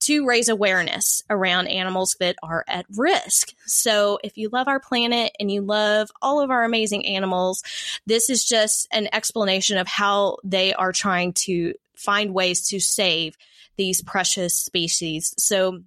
to 0.00 0.26
raise 0.26 0.48
awareness 0.48 1.22
around 1.30 1.68
animals 1.68 2.16
that 2.20 2.36
are 2.42 2.64
at 2.66 2.86
risk. 2.96 3.54
So 3.66 4.18
if 4.24 4.36
you 4.36 4.48
love 4.50 4.68
our 4.68 4.80
planet 4.80 5.32
and 5.38 5.50
you 5.50 5.60
love 5.60 6.10
all 6.22 6.40
of 6.40 6.50
our 6.50 6.64
amazing 6.64 7.06
animals, 7.06 7.62
this 8.06 8.30
is 8.30 8.44
just 8.44 8.88
an 8.92 9.08
explanation 9.12 9.78
of 9.78 9.86
how 9.86 10.38
they 10.42 10.72
are 10.74 10.92
trying 10.92 11.34
to 11.44 11.74
find 11.94 12.32
ways 12.32 12.68
to 12.68 12.80
save 12.80 13.36
these 13.76 14.02
precious 14.02 14.54
species. 14.54 15.34
So 15.38 15.82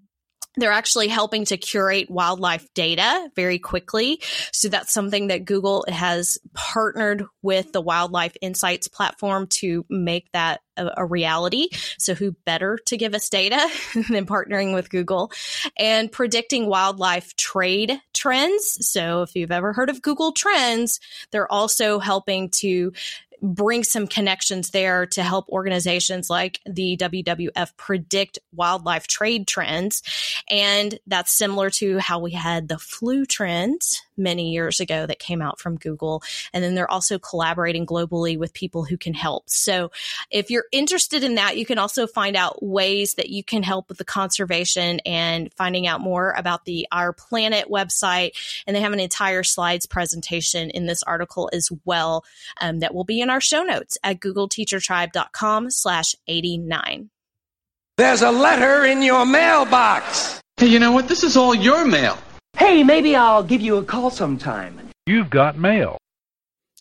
they're 0.55 0.71
actually 0.71 1.07
helping 1.07 1.45
to 1.45 1.57
curate 1.57 2.09
wildlife 2.09 2.67
data 2.73 3.29
very 3.35 3.59
quickly. 3.59 4.21
So 4.51 4.69
that's 4.69 4.91
something 4.91 5.27
that 5.27 5.45
Google 5.45 5.85
has 5.87 6.37
partnered 6.53 7.25
with 7.41 7.71
the 7.71 7.81
Wildlife 7.81 8.35
Insights 8.41 8.87
platform 8.87 9.47
to 9.47 9.85
make 9.89 10.31
that 10.33 10.61
a, 10.77 10.89
a 10.97 11.05
reality. 11.05 11.69
So 11.97 12.13
who 12.13 12.35
better 12.45 12.77
to 12.87 12.97
give 12.97 13.13
us 13.13 13.29
data 13.29 13.67
than 14.09 14.25
partnering 14.25 14.73
with 14.73 14.89
Google 14.89 15.31
and 15.77 16.11
predicting 16.11 16.67
wildlife 16.67 17.35
trade 17.35 17.99
trends. 18.13 18.87
So 18.87 19.23
if 19.23 19.35
you've 19.35 19.51
ever 19.51 19.73
heard 19.73 19.89
of 19.89 20.01
Google 20.01 20.31
Trends, 20.31 20.99
they're 21.31 21.51
also 21.51 21.99
helping 21.99 22.49
to 22.49 22.93
bring 23.43 23.83
some 23.83 24.07
connections 24.07 24.69
there 24.69 25.05
to 25.05 25.21
help 25.21 25.49
organizations 25.49 26.29
like 26.29 26.61
the 26.65 26.95
WWF 26.95 27.75
predict 27.75 28.39
wildlife 28.53 29.05
trade 29.05 29.47
trends. 29.47 30.01
And 30.49 30.97
that's 31.07 31.31
similar 31.31 31.69
to 31.71 31.99
how 31.99 32.19
we 32.19 32.31
had 32.31 32.69
the 32.69 32.79
flu 32.79 33.25
trends 33.25 34.01
many 34.15 34.51
years 34.51 34.79
ago 34.79 35.05
that 35.05 35.19
came 35.19 35.41
out 35.41 35.59
from 35.59 35.75
Google. 35.75 36.23
And 36.53 36.63
then 36.63 36.75
they're 36.75 36.89
also 36.89 37.19
collaborating 37.19 37.85
globally 37.85 38.37
with 38.37 38.53
people 38.53 38.85
who 38.85 38.97
can 38.97 39.13
help. 39.13 39.49
So 39.49 39.91
if 40.29 40.49
you're 40.49 40.65
interested 40.71 41.23
in 41.23 41.35
that, 41.35 41.57
you 41.57 41.65
can 41.65 41.79
also 41.79 42.07
find 42.07 42.37
out 42.37 42.63
ways 42.63 43.15
that 43.15 43.29
you 43.29 43.43
can 43.43 43.63
help 43.63 43.89
with 43.89 43.97
the 43.97 44.05
conservation 44.05 45.01
and 45.05 45.51
finding 45.53 45.85
out 45.87 45.99
more 45.99 46.31
about 46.31 46.63
the 46.63 46.87
Our 46.91 47.11
Planet 47.11 47.69
website. 47.69 48.31
And 48.65 48.75
they 48.75 48.81
have 48.81 48.93
an 48.93 48.99
entire 48.99 49.43
slides 49.43 49.85
presentation 49.85 50.69
in 50.69 50.85
this 50.85 51.03
article 51.03 51.49
as 51.51 51.69
well 51.83 52.23
um, 52.61 52.79
that 52.79 52.93
will 52.93 53.03
be 53.03 53.19
in 53.19 53.32
our 53.33 53.41
show 53.41 53.63
notes 53.63 53.97
at 54.03 54.19
googleteachertribe.com 54.19 55.71
slash 55.71 56.15
89. 56.27 57.09
There's 57.97 58.21
a 58.21 58.31
letter 58.31 58.85
in 58.85 59.01
your 59.01 59.25
mailbox. 59.25 60.39
Hey, 60.57 60.67
you 60.67 60.79
know 60.79 60.91
what? 60.91 61.07
This 61.07 61.23
is 61.23 61.35
all 61.35 61.55
your 61.55 61.85
mail. 61.85 62.17
Hey, 62.55 62.83
maybe 62.83 63.15
I'll 63.15 63.43
give 63.43 63.61
you 63.61 63.77
a 63.77 63.83
call 63.83 64.11
sometime. 64.11 64.79
You've 65.07 65.31
got 65.31 65.57
mail. 65.57 65.97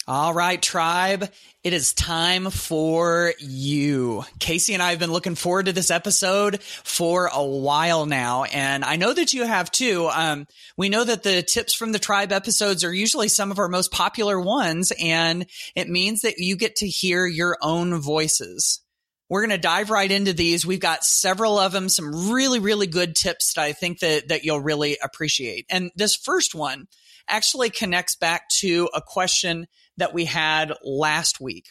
All 0.09 0.35
right, 0.35 0.61
tribe. 0.61 1.30
It 1.62 1.73
is 1.73 1.92
time 1.92 2.50
for 2.50 3.35
you. 3.38 4.25
Kasey 4.40 4.75
and 4.75 4.82
I 4.82 4.90
have 4.90 4.99
been 4.99 5.12
looking 5.12 5.37
forward 5.37 5.66
to 5.66 5.73
this 5.73 5.92
episode 5.92 6.61
for 6.61 7.30
a 7.32 7.44
while 7.44 8.04
now, 8.04 8.42
and 8.42 8.85
I 8.85 8.97
know 8.97 9.12
that 9.12 9.32
you 9.32 9.47
have 9.47 9.71
too. 9.71 10.09
Um, 10.12 10.49
we 10.76 10.88
know 10.88 11.04
that 11.04 11.23
the 11.23 11.44
tips 11.44 11.73
from 11.73 11.92
the 11.92 12.00
tribe 12.00 12.32
episodes 12.32 12.82
are 12.82 12.92
usually 12.92 13.28
some 13.28 13.52
of 13.52 13.61
our 13.61 13.68
most 13.68 13.92
popular 13.92 14.40
ones, 14.40 14.92
and 15.00 15.47
it 15.76 15.88
means 15.88 16.23
that 16.23 16.38
you 16.38 16.56
get 16.56 16.76
to 16.76 16.88
hear 16.88 17.25
your 17.25 17.56
own 17.62 18.00
voices. 18.00 18.80
We're 19.28 19.42
going 19.42 19.50
to 19.50 19.59
dive 19.59 19.88
right 19.90 20.11
into 20.11 20.32
these. 20.32 20.66
We've 20.66 20.80
got 20.80 21.04
several 21.04 21.61
of 21.61 21.71
them, 21.71 21.88
some 21.88 22.32
really, 22.32 22.59
really 22.59 22.88
good 22.88 23.14
tips 23.14 23.54
that 23.54 23.62
I 23.62 23.73
think 23.73 24.00
that, 24.00 24.28
that 24.28 24.42
you'll 24.42 24.61
really 24.61 24.99
appreciate. 25.00 25.64
And 25.71 25.92
this 25.94 26.16
first 26.16 26.56
one 26.56 26.88
actually 27.28 27.71
connects 27.71 28.16
back 28.16 28.49
to 28.49 28.90
a 28.92 29.00
question 29.00 29.68
that 29.96 30.14
we 30.14 30.25
had 30.25 30.72
last 30.82 31.40
week. 31.40 31.68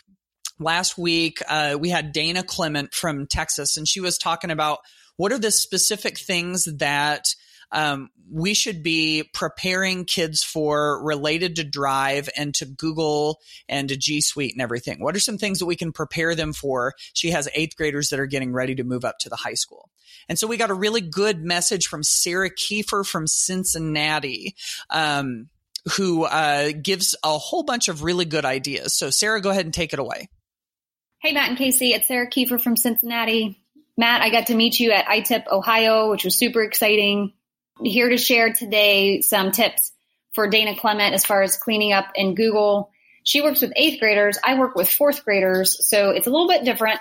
Last 0.59 0.97
week, 0.97 1.39
uh, 1.47 1.77
we 1.79 1.89
had 1.89 2.11
Dana 2.11 2.43
Clement 2.43 2.93
from 2.93 3.25
Texas, 3.25 3.77
and 3.77 3.87
she 3.87 3.99
was 3.99 4.17
talking 4.17 4.51
about 4.51 4.79
what 5.17 5.31
are 5.31 5.39
the 5.39 5.51
specific 5.51 6.19
things 6.19 6.65
that 6.77 7.25
um, 7.71 8.09
we 8.31 8.53
should 8.53 8.83
be 8.83 9.23
preparing 9.33 10.05
kids 10.05 10.43
for 10.43 11.03
related 11.03 11.55
to 11.55 11.63
Drive 11.63 12.29
and 12.37 12.53
to 12.55 12.65
Google 12.65 13.39
and 13.67 13.89
to 13.89 13.97
G 13.97 14.21
Suite 14.21 14.53
and 14.53 14.61
everything? 14.61 15.01
What 15.01 15.15
are 15.15 15.21
some 15.21 15.37
things 15.37 15.59
that 15.59 15.65
we 15.65 15.75
can 15.75 15.91
prepare 15.91 16.35
them 16.35 16.53
for? 16.53 16.93
She 17.13 17.31
has 17.31 17.49
eighth 17.53 17.75
graders 17.75 18.09
that 18.09 18.19
are 18.19 18.25
getting 18.25 18.53
ready 18.53 18.75
to 18.75 18.83
move 18.83 19.05
up 19.05 19.19
to 19.19 19.29
the 19.29 19.35
high 19.35 19.53
school. 19.53 19.89
And 20.27 20.37
so 20.37 20.47
we 20.47 20.57
got 20.57 20.69
a 20.69 20.75
really 20.75 21.01
good 21.01 21.43
message 21.43 21.87
from 21.87 22.03
Sarah 22.03 22.51
Kiefer 22.51 23.05
from 23.05 23.27
Cincinnati. 23.27 24.55
Um, 24.89 25.49
who 25.97 26.23
uh, 26.25 26.71
gives 26.81 27.15
a 27.23 27.37
whole 27.37 27.63
bunch 27.63 27.87
of 27.87 28.03
really 28.03 28.25
good 28.25 28.45
ideas. 28.45 28.95
So, 28.95 29.09
Sarah, 29.09 29.41
go 29.41 29.49
ahead 29.49 29.65
and 29.65 29.73
take 29.73 29.93
it 29.93 29.99
away. 29.99 30.29
Hey, 31.21 31.33
Matt 31.33 31.49
and 31.49 31.57
Kasey, 31.57 31.91
it's 31.91 32.07
Sarah 32.07 32.29
Kiefer 32.29 32.59
from 32.59 32.75
Cincinnati. 32.75 33.61
Matt, 33.97 34.21
I 34.21 34.29
got 34.29 34.47
to 34.47 34.55
meet 34.55 34.79
you 34.79 34.91
at 34.91 35.05
ITIP 35.05 35.47
Ohio, 35.51 36.09
which 36.09 36.23
was 36.23 36.35
super 36.35 36.63
exciting. 36.63 37.33
Here 37.83 38.09
to 38.09 38.17
share 38.17 38.53
today 38.53 39.21
some 39.21 39.51
tips 39.51 39.91
for 40.33 40.47
Dana 40.47 40.75
Clement 40.75 41.13
as 41.13 41.25
far 41.25 41.41
as 41.41 41.57
cleaning 41.57 41.93
up 41.93 42.07
in 42.15 42.35
Google. 42.35 42.91
She 43.23 43.41
works 43.41 43.61
with 43.61 43.73
eighth 43.75 43.99
graders. 43.99 44.37
I 44.43 44.57
work 44.57 44.75
with 44.75 44.89
fourth 44.89 45.23
graders, 45.23 45.87
so 45.87 46.09
it's 46.09 46.27
a 46.27 46.31
little 46.31 46.47
bit 46.47 46.65
different. 46.65 46.99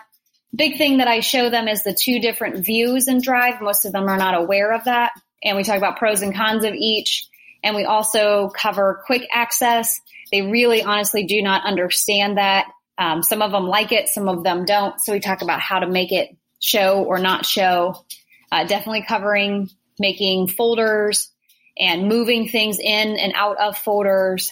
Big 0.55 0.77
thing 0.77 0.99
that 0.99 1.09
I 1.09 1.21
show 1.21 1.49
them 1.49 1.69
is 1.69 1.83
the 1.83 1.95
two 1.95 2.21
different 2.21 2.65
views 2.65 3.09
in 3.09 3.23
Drive. 3.23 3.61
Most 3.61 3.85
of 3.85 3.93
them 3.93 4.09
are 4.09 4.19
not 4.19 4.35
aware 4.35 4.73
of 4.73 4.85
that. 4.85 5.13
And 5.43 5.57
we 5.57 5.63
talk 5.65 5.79
about 5.79 5.99
pros 5.99 6.23
and 6.23 6.35
cons 6.35 6.65
of 6.65 6.75
each. 6.75 7.30
And 7.63 7.77
we 7.77 7.85
also 7.85 8.51
cover 8.51 9.03
quick 9.07 9.27
access. 9.33 10.01
They 10.33 10.43
really 10.43 10.83
honestly 10.83 11.27
do 11.27 11.43
not 11.43 11.65
understand 11.65 12.39
that. 12.39 12.67
Um, 12.99 13.23
some 13.23 13.43
of 13.43 13.53
them 13.53 13.67
like 13.67 13.93
it, 13.93 14.09
some 14.09 14.29
of 14.29 14.45
them 14.45 14.65
don't. 14.65 15.01
So 15.01 15.13
we 15.13 15.21
talk 15.21 15.43
about 15.43 15.61
how 15.61 15.81
to 15.81 15.87
make 15.87 16.13
it 16.13 16.37
show 16.59 17.03
or 17.03 17.19
not 17.19 17.47
show. 17.47 18.05
Uh, 18.53 18.65
definitely 18.65 19.05
covering 19.07 19.71
making 19.99 20.49
folders 20.49 21.31
and 21.79 22.09
moving 22.09 22.49
things 22.49 22.79
in 22.79 23.17
and 23.17 23.33
out 23.35 23.59
of 23.59 23.77
folders. 23.77 24.51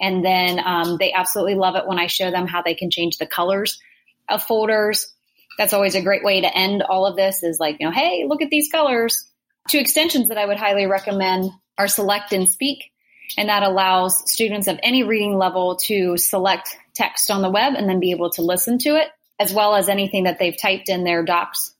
And 0.00 0.24
then 0.24 0.60
um, 0.64 0.96
they 0.98 1.12
absolutely 1.12 1.56
love 1.56 1.76
it 1.76 1.86
when 1.86 1.98
I 1.98 2.06
show 2.06 2.30
them 2.30 2.46
how 2.46 2.62
they 2.62 2.74
can 2.74 2.90
change 2.90 3.16
the 3.16 3.26
colors 3.26 3.80
of 4.28 4.42
folders. 4.42 5.12
That's 5.56 5.72
always 5.72 5.96
a 5.96 6.02
great 6.02 6.22
way 6.22 6.42
to 6.42 6.56
end 6.56 6.82
all 6.82 7.06
of 7.06 7.16
this 7.16 7.42
is 7.42 7.58
like, 7.58 7.78
you 7.80 7.86
know, 7.86 7.92
hey, 7.92 8.24
look 8.28 8.42
at 8.42 8.50
these 8.50 8.70
colors. 8.70 9.28
Two 9.68 9.78
extensions 9.78 10.28
that 10.28 10.38
I 10.38 10.46
would 10.46 10.56
highly 10.56 10.86
recommend 10.86 11.50
are 11.78 11.88
select 11.88 12.32
and 12.32 12.50
speak. 12.50 12.90
And 13.36 13.48
that 13.48 13.62
allows 13.62 14.30
students 14.30 14.68
of 14.68 14.80
any 14.82 15.02
reading 15.02 15.36
level 15.36 15.76
to 15.84 16.16
select 16.16 16.76
text 16.94 17.30
on 17.30 17.42
the 17.42 17.50
web 17.50 17.74
and 17.74 17.88
then 17.88 18.00
be 18.00 18.10
able 18.10 18.30
to 18.30 18.42
listen 18.42 18.78
to 18.78 18.96
it, 18.96 19.08
as 19.38 19.52
well 19.52 19.74
as 19.76 19.88
anything 19.88 20.24
that 20.24 20.38
they've 20.38 20.60
typed 20.60 20.88
in 20.88 21.04
their 21.04 21.22
docs. 21.24 21.74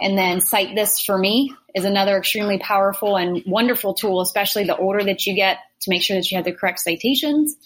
And 0.00 0.16
then 0.16 0.40
Cite 0.40 0.74
This 0.74 1.00
for 1.00 1.18
Me 1.18 1.54
is 1.74 1.84
another 1.84 2.16
extremely 2.16 2.58
powerful 2.58 3.16
and 3.16 3.42
wonderful 3.46 3.94
tool, 3.94 4.20
especially 4.20 4.64
the 4.64 4.76
older 4.76 5.02
that 5.04 5.26
you 5.26 5.34
get 5.34 5.58
to 5.80 5.90
make 5.90 6.02
sure 6.02 6.16
that 6.16 6.30
you 6.30 6.36
have 6.36 6.44
the 6.44 6.52
correct 6.52 6.80
citations. 6.80 7.56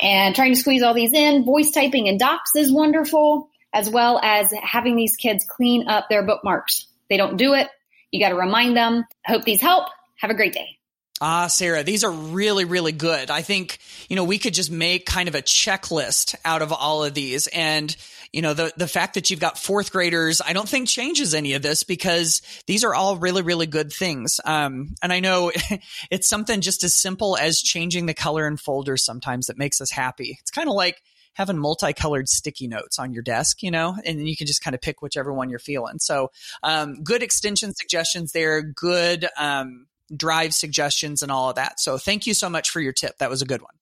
And 0.00 0.34
trying 0.34 0.54
to 0.54 0.60
squeeze 0.60 0.82
all 0.82 0.94
these 0.94 1.12
in, 1.12 1.44
voice 1.44 1.70
typing 1.70 2.06
in 2.06 2.18
docs 2.18 2.56
is 2.56 2.72
wonderful, 2.72 3.50
as 3.72 3.90
well 3.90 4.18
as 4.22 4.52
having 4.62 4.96
these 4.96 5.16
kids 5.16 5.44
clean 5.48 5.88
up 5.88 6.08
their 6.08 6.24
bookmarks. 6.24 6.86
They 7.08 7.16
don't 7.16 7.36
do 7.36 7.54
it. 7.54 7.68
You 8.10 8.20
got 8.20 8.30
to 8.30 8.36
remind 8.36 8.76
them. 8.76 9.04
Hope 9.26 9.44
these 9.44 9.60
help. 9.60 9.88
Have 10.16 10.30
a 10.30 10.34
great 10.34 10.54
day. 10.54 10.79
Ah, 11.22 11.48
Sarah, 11.48 11.82
these 11.82 12.02
are 12.02 12.10
really, 12.10 12.64
really 12.64 12.92
good. 12.92 13.30
I 13.30 13.42
think, 13.42 13.78
you 14.08 14.16
know, 14.16 14.24
we 14.24 14.38
could 14.38 14.54
just 14.54 14.70
make 14.70 15.04
kind 15.04 15.28
of 15.28 15.34
a 15.34 15.42
checklist 15.42 16.34
out 16.46 16.62
of 16.62 16.72
all 16.72 17.04
of 17.04 17.12
these. 17.12 17.46
And, 17.48 17.94
you 18.32 18.40
know, 18.40 18.54
the, 18.54 18.72
the 18.78 18.88
fact 18.88 19.14
that 19.14 19.28
you've 19.28 19.38
got 19.38 19.58
fourth 19.58 19.92
graders, 19.92 20.40
I 20.40 20.54
don't 20.54 20.68
think 20.68 20.88
changes 20.88 21.34
any 21.34 21.52
of 21.52 21.60
this 21.60 21.82
because 21.82 22.40
these 22.66 22.84
are 22.84 22.94
all 22.94 23.16
really, 23.16 23.42
really 23.42 23.66
good 23.66 23.92
things. 23.92 24.40
Um, 24.46 24.94
and 25.02 25.12
I 25.12 25.20
know 25.20 25.52
it's 26.10 26.28
something 26.28 26.62
just 26.62 26.84
as 26.84 26.96
simple 26.96 27.36
as 27.36 27.60
changing 27.60 28.06
the 28.06 28.14
color 28.14 28.46
in 28.46 28.56
folders 28.56 29.04
sometimes 29.04 29.48
that 29.48 29.58
makes 29.58 29.82
us 29.82 29.90
happy. 29.90 30.38
It's 30.40 30.50
kind 30.50 30.68
of 30.68 30.74
like, 30.74 31.02
having 31.34 31.56
multicolored 31.56 32.28
sticky 32.28 32.66
notes 32.66 32.98
on 32.98 33.12
your 33.12 33.22
desk, 33.22 33.62
you 33.62 33.70
know, 33.70 33.96
and 34.04 34.28
you 34.28 34.36
can 34.36 34.48
just 34.48 34.62
kind 34.62 34.74
of 34.74 34.80
pick 34.80 35.00
whichever 35.00 35.32
one 35.32 35.48
you're 35.48 35.60
feeling. 35.60 35.98
So, 35.98 36.32
um, 36.62 37.02
good 37.04 37.22
extension 37.22 37.72
suggestions 37.72 38.32
there, 38.32 38.60
good, 38.62 39.26
um, 39.38 39.86
drive 40.14 40.54
suggestions 40.54 41.22
and 41.22 41.30
all 41.30 41.50
of 41.50 41.56
that. 41.56 41.80
So 41.80 41.98
thank 41.98 42.26
you 42.26 42.34
so 42.34 42.48
much 42.48 42.70
for 42.70 42.80
your 42.80 42.92
tip. 42.92 43.18
That 43.18 43.30
was 43.30 43.42
a 43.42 43.46
good 43.46 43.62
one. 43.62 43.74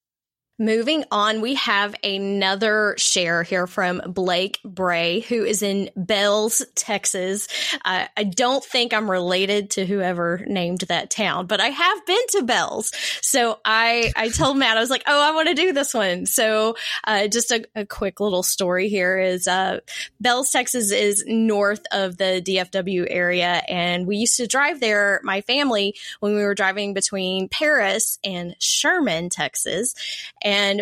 Moving 0.61 1.05
on, 1.09 1.39
we 1.39 1.55
have 1.55 1.95
another 2.03 2.93
share 2.97 3.43
here 3.43 3.65
from 3.65 4.01
Blake 4.07 4.59
Bray, 4.65 5.21
who 5.21 5.45
is 5.45 5.63
in 5.63 5.89
Bells, 5.95 6.61
Texas. 6.75 7.47
Uh, 7.85 8.07
I 8.17 8.25
don't 8.25 8.61
think 8.61 8.93
I'm 8.93 9.09
related 9.09 9.69
to 9.71 9.85
whoever 9.85 10.43
named 10.47 10.81
that 10.89 11.09
town, 11.09 11.47
but 11.47 11.61
I 11.61 11.67
have 11.67 12.05
been 12.05 12.27
to 12.31 12.43
Bells. 12.43 12.91
So 13.21 13.61
I, 13.63 14.11
I 14.17 14.27
told 14.27 14.57
Matt, 14.57 14.75
I 14.75 14.81
was 14.81 14.89
like, 14.89 15.03
oh, 15.07 15.21
I 15.21 15.33
want 15.33 15.47
to 15.47 15.53
do 15.53 15.71
this 15.71 15.93
one. 15.93 16.25
So 16.25 16.75
uh, 17.05 17.29
just 17.29 17.51
a, 17.51 17.63
a, 17.73 17.85
quick 17.85 18.19
little 18.19 18.43
story 18.43 18.89
here 18.89 19.17
is 19.17 19.47
uh, 19.47 19.79
Bells, 20.19 20.51
Texas 20.51 20.91
is 20.91 21.23
north 21.25 21.85
of 21.93 22.17
the 22.17 22.43
DFW 22.45 23.07
area. 23.09 23.61
And 23.69 24.05
we 24.05 24.17
used 24.17 24.35
to 24.37 24.45
drive 24.47 24.81
there, 24.81 25.21
my 25.23 25.39
family, 25.39 25.95
when 26.19 26.35
we 26.35 26.43
were 26.43 26.53
driving 26.53 26.93
between 26.93 27.47
Paris 27.47 28.19
and 28.25 28.57
Sherman, 28.59 29.29
Texas 29.29 29.95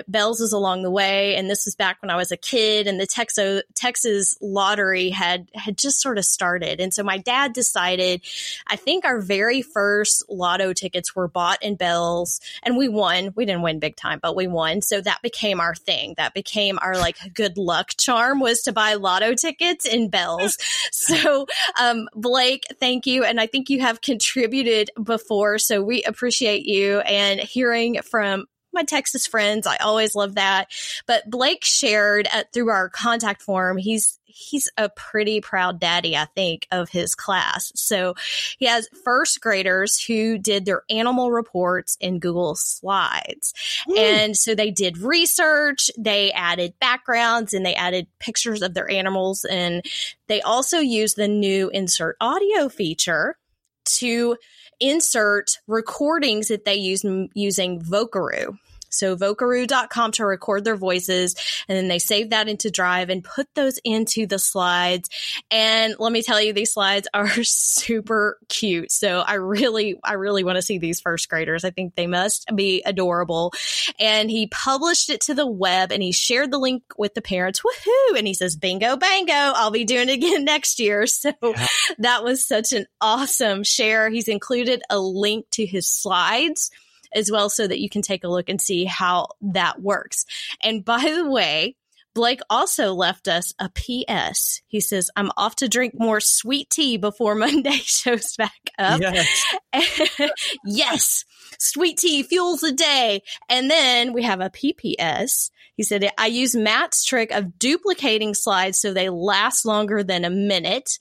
Bells 0.07 0.41
is 0.41 0.53
along 0.53 0.83
the 0.83 0.91
way. 0.91 1.35
And 1.35 1.49
this 1.49 1.65
was 1.65 1.75
back 1.75 2.01
when 2.01 2.09
I 2.09 2.15
was 2.15 2.31
a 2.31 2.37
kid 2.37 2.87
and 2.87 2.99
the 2.99 3.07
Texo, 3.07 3.61
Texas 3.75 4.37
lottery 4.41 5.09
had, 5.09 5.49
had 5.55 5.77
just 5.77 6.01
sort 6.01 6.17
of 6.17 6.25
started. 6.25 6.79
And 6.79 6.93
so 6.93 7.03
my 7.03 7.17
dad 7.17 7.53
decided, 7.53 8.21
I 8.67 8.75
think 8.75 9.05
our 9.05 9.19
very 9.19 9.61
first 9.61 10.23
lotto 10.29 10.73
tickets 10.73 11.15
were 11.15 11.27
bought 11.27 11.61
in 11.63 11.75
Bells 11.75 12.39
and 12.63 12.77
we 12.77 12.87
won. 12.87 13.33
We 13.35 13.45
didn't 13.45 13.61
win 13.61 13.79
big 13.79 13.95
time, 13.95 14.19
but 14.21 14.35
we 14.35 14.47
won. 14.47 14.81
So 14.81 15.01
that 15.01 15.21
became 15.21 15.59
our 15.59 15.75
thing. 15.75 16.13
That 16.17 16.33
became 16.33 16.79
our 16.81 16.95
like 16.95 17.17
good 17.33 17.57
luck 17.57 17.91
charm 17.97 18.39
was 18.39 18.61
to 18.63 18.73
buy 18.73 18.93
lotto 18.95 19.33
tickets 19.33 19.85
in 19.85 20.09
Bells. 20.09 20.57
so, 20.91 21.47
um, 21.79 22.07
Blake, 22.13 22.65
thank 22.79 23.05
you. 23.05 23.23
And 23.23 23.39
I 23.39 23.47
think 23.47 23.69
you 23.69 23.81
have 23.81 24.01
contributed 24.01 24.91
before. 25.01 25.57
So 25.57 25.81
we 25.81 26.03
appreciate 26.03 26.65
you 26.65 26.99
and 26.99 27.39
hearing 27.39 28.01
from 28.01 28.45
my 28.73 28.83
Texas 28.83 29.27
friends. 29.27 29.67
I 29.67 29.77
always 29.77 30.15
love 30.15 30.35
that. 30.35 30.69
But 31.05 31.29
Blake 31.29 31.63
shared 31.63 32.27
uh, 32.31 32.43
through 32.53 32.69
our 32.69 32.89
contact 32.89 33.41
form, 33.41 33.77
he's 33.77 34.19
he's 34.37 34.69
a 34.77 34.87
pretty 34.89 35.41
proud 35.41 35.79
daddy, 35.79 36.15
I 36.15 36.25
think, 36.35 36.67
of 36.71 36.89
his 36.89 37.15
class. 37.15 37.71
So 37.75 38.13
he 38.59 38.67
has 38.67 38.87
first 39.03 39.41
graders 39.41 39.99
who 39.99 40.37
did 40.37 40.65
their 40.65 40.83
animal 40.89 41.31
reports 41.31 41.97
in 41.99 42.19
Google 42.19 42.55
Slides. 42.55 43.53
Mm. 43.89 43.97
And 43.97 44.37
so 44.37 44.53
they 44.53 44.69
did 44.69 44.99
research, 44.99 45.89
they 45.97 46.31
added 46.31 46.75
backgrounds, 46.79 47.53
and 47.53 47.65
they 47.65 47.73
added 47.73 48.07
pictures 48.19 48.61
of 48.61 48.75
their 48.75 48.89
animals. 48.89 49.43
And 49.43 49.83
they 50.27 50.41
also 50.41 50.79
used 50.79 51.15
the 51.15 51.27
new 51.27 51.69
insert 51.69 52.15
audio 52.21 52.69
feature 52.69 53.37
to 53.85 54.37
insert 54.79 55.59
recordings 55.67 56.47
that 56.49 56.65
they 56.65 56.75
use 56.75 57.03
using 57.33 57.81
Vocaroo. 57.81 58.57
So 58.89 59.15
vocaroo.com 59.15 60.11
to 60.13 60.25
record 60.25 60.63
their 60.63 60.75
voices 60.75 61.35
and 61.67 61.77
then 61.77 61.87
they 61.87 61.99
save 61.99 62.29
that 62.31 62.47
into 62.47 62.71
Drive 62.71 63.09
and 63.09 63.23
put 63.23 63.47
those 63.55 63.79
into 63.83 64.27
the 64.27 64.39
slides. 64.39 65.09
And 65.51 65.95
let 65.99 66.11
me 66.11 66.21
tell 66.21 66.41
you, 66.41 66.53
these 66.53 66.73
slides 66.73 67.07
are 67.13 67.29
super 67.43 68.39
cute. 68.49 68.91
So 68.91 69.19
I 69.19 69.35
really, 69.35 69.99
I 70.03 70.13
really 70.13 70.43
want 70.43 70.57
to 70.57 70.61
see 70.61 70.77
these 70.77 70.99
first 70.99 71.29
graders. 71.29 71.65
I 71.65 71.71
think 71.71 71.95
they 71.95 72.07
must 72.07 72.45
be 72.55 72.81
adorable. 72.85 73.53
And 73.99 74.29
he 74.29 74.47
published 74.47 75.09
it 75.09 75.21
to 75.21 75.33
the 75.33 75.47
web 75.47 75.91
and 75.91 76.01
he 76.01 76.11
shared 76.11 76.51
the 76.51 76.59
link 76.59 76.83
with 76.97 77.13
the 77.13 77.21
parents. 77.21 77.61
Woohoo! 77.61 78.17
And 78.17 78.27
he 78.27 78.33
says, 78.33 78.55
bingo, 78.55 78.97
bango. 78.97 79.33
I'll 79.33 79.71
be 79.71 79.85
doing 79.85 80.09
it 80.09 80.13
again 80.13 80.43
next 80.45 80.79
year. 80.79 81.07
So 81.07 81.31
yeah. 81.41 81.67
that 81.99 82.23
was 82.23 82.47
such 82.47 82.73
an 82.73 82.85
awesome 83.01 83.63
share. 83.63 84.09
He's 84.09 84.27
included 84.27 84.81
a 84.89 84.99
link 84.99 85.45
to 85.51 85.65
his 85.65 85.87
slides 85.87 86.71
as 87.13 87.31
well 87.31 87.49
so 87.49 87.67
that 87.67 87.79
you 87.79 87.89
can 87.89 88.01
take 88.01 88.23
a 88.23 88.29
look 88.29 88.49
and 88.49 88.61
see 88.61 88.85
how 88.85 89.27
that 89.41 89.81
works. 89.81 90.25
And 90.61 90.83
by 90.83 91.11
the 91.15 91.29
way, 91.29 91.75
Blake 92.17 92.41
also 92.49 92.93
left 92.93 93.27
us 93.27 93.53
a 93.59 93.69
PS. 93.69 94.63
He 94.65 94.81
says, 94.81 95.11
I'm 95.15 95.29
off 95.37 95.57
to 95.57 95.69
drink 95.69 95.93
more 95.99 96.19
sweet 96.19 96.67
tea 96.67 96.97
before 96.97 97.35
Monday 97.35 97.77
shows 97.83 98.35
back 98.35 98.71
up. 98.79 98.99
Yes. 98.99 99.55
yes. 100.65 101.25
Sweet 101.59 101.99
tea 101.99 102.23
fuels 102.23 102.61
the 102.61 102.71
day. 102.71 103.21
And 103.49 103.69
then 103.69 104.13
we 104.13 104.23
have 104.23 104.41
a 104.41 104.49
PPS. 104.49 105.51
He 105.75 105.83
said, 105.83 106.09
I 106.17 106.25
use 106.25 106.55
Matt's 106.55 107.05
trick 107.05 107.31
of 107.31 107.59
duplicating 107.59 108.33
slides 108.33 108.81
so 108.81 108.93
they 108.93 109.09
last 109.09 109.63
longer 109.63 110.01
than 110.03 110.25
a 110.25 110.31
minute. 110.31 110.97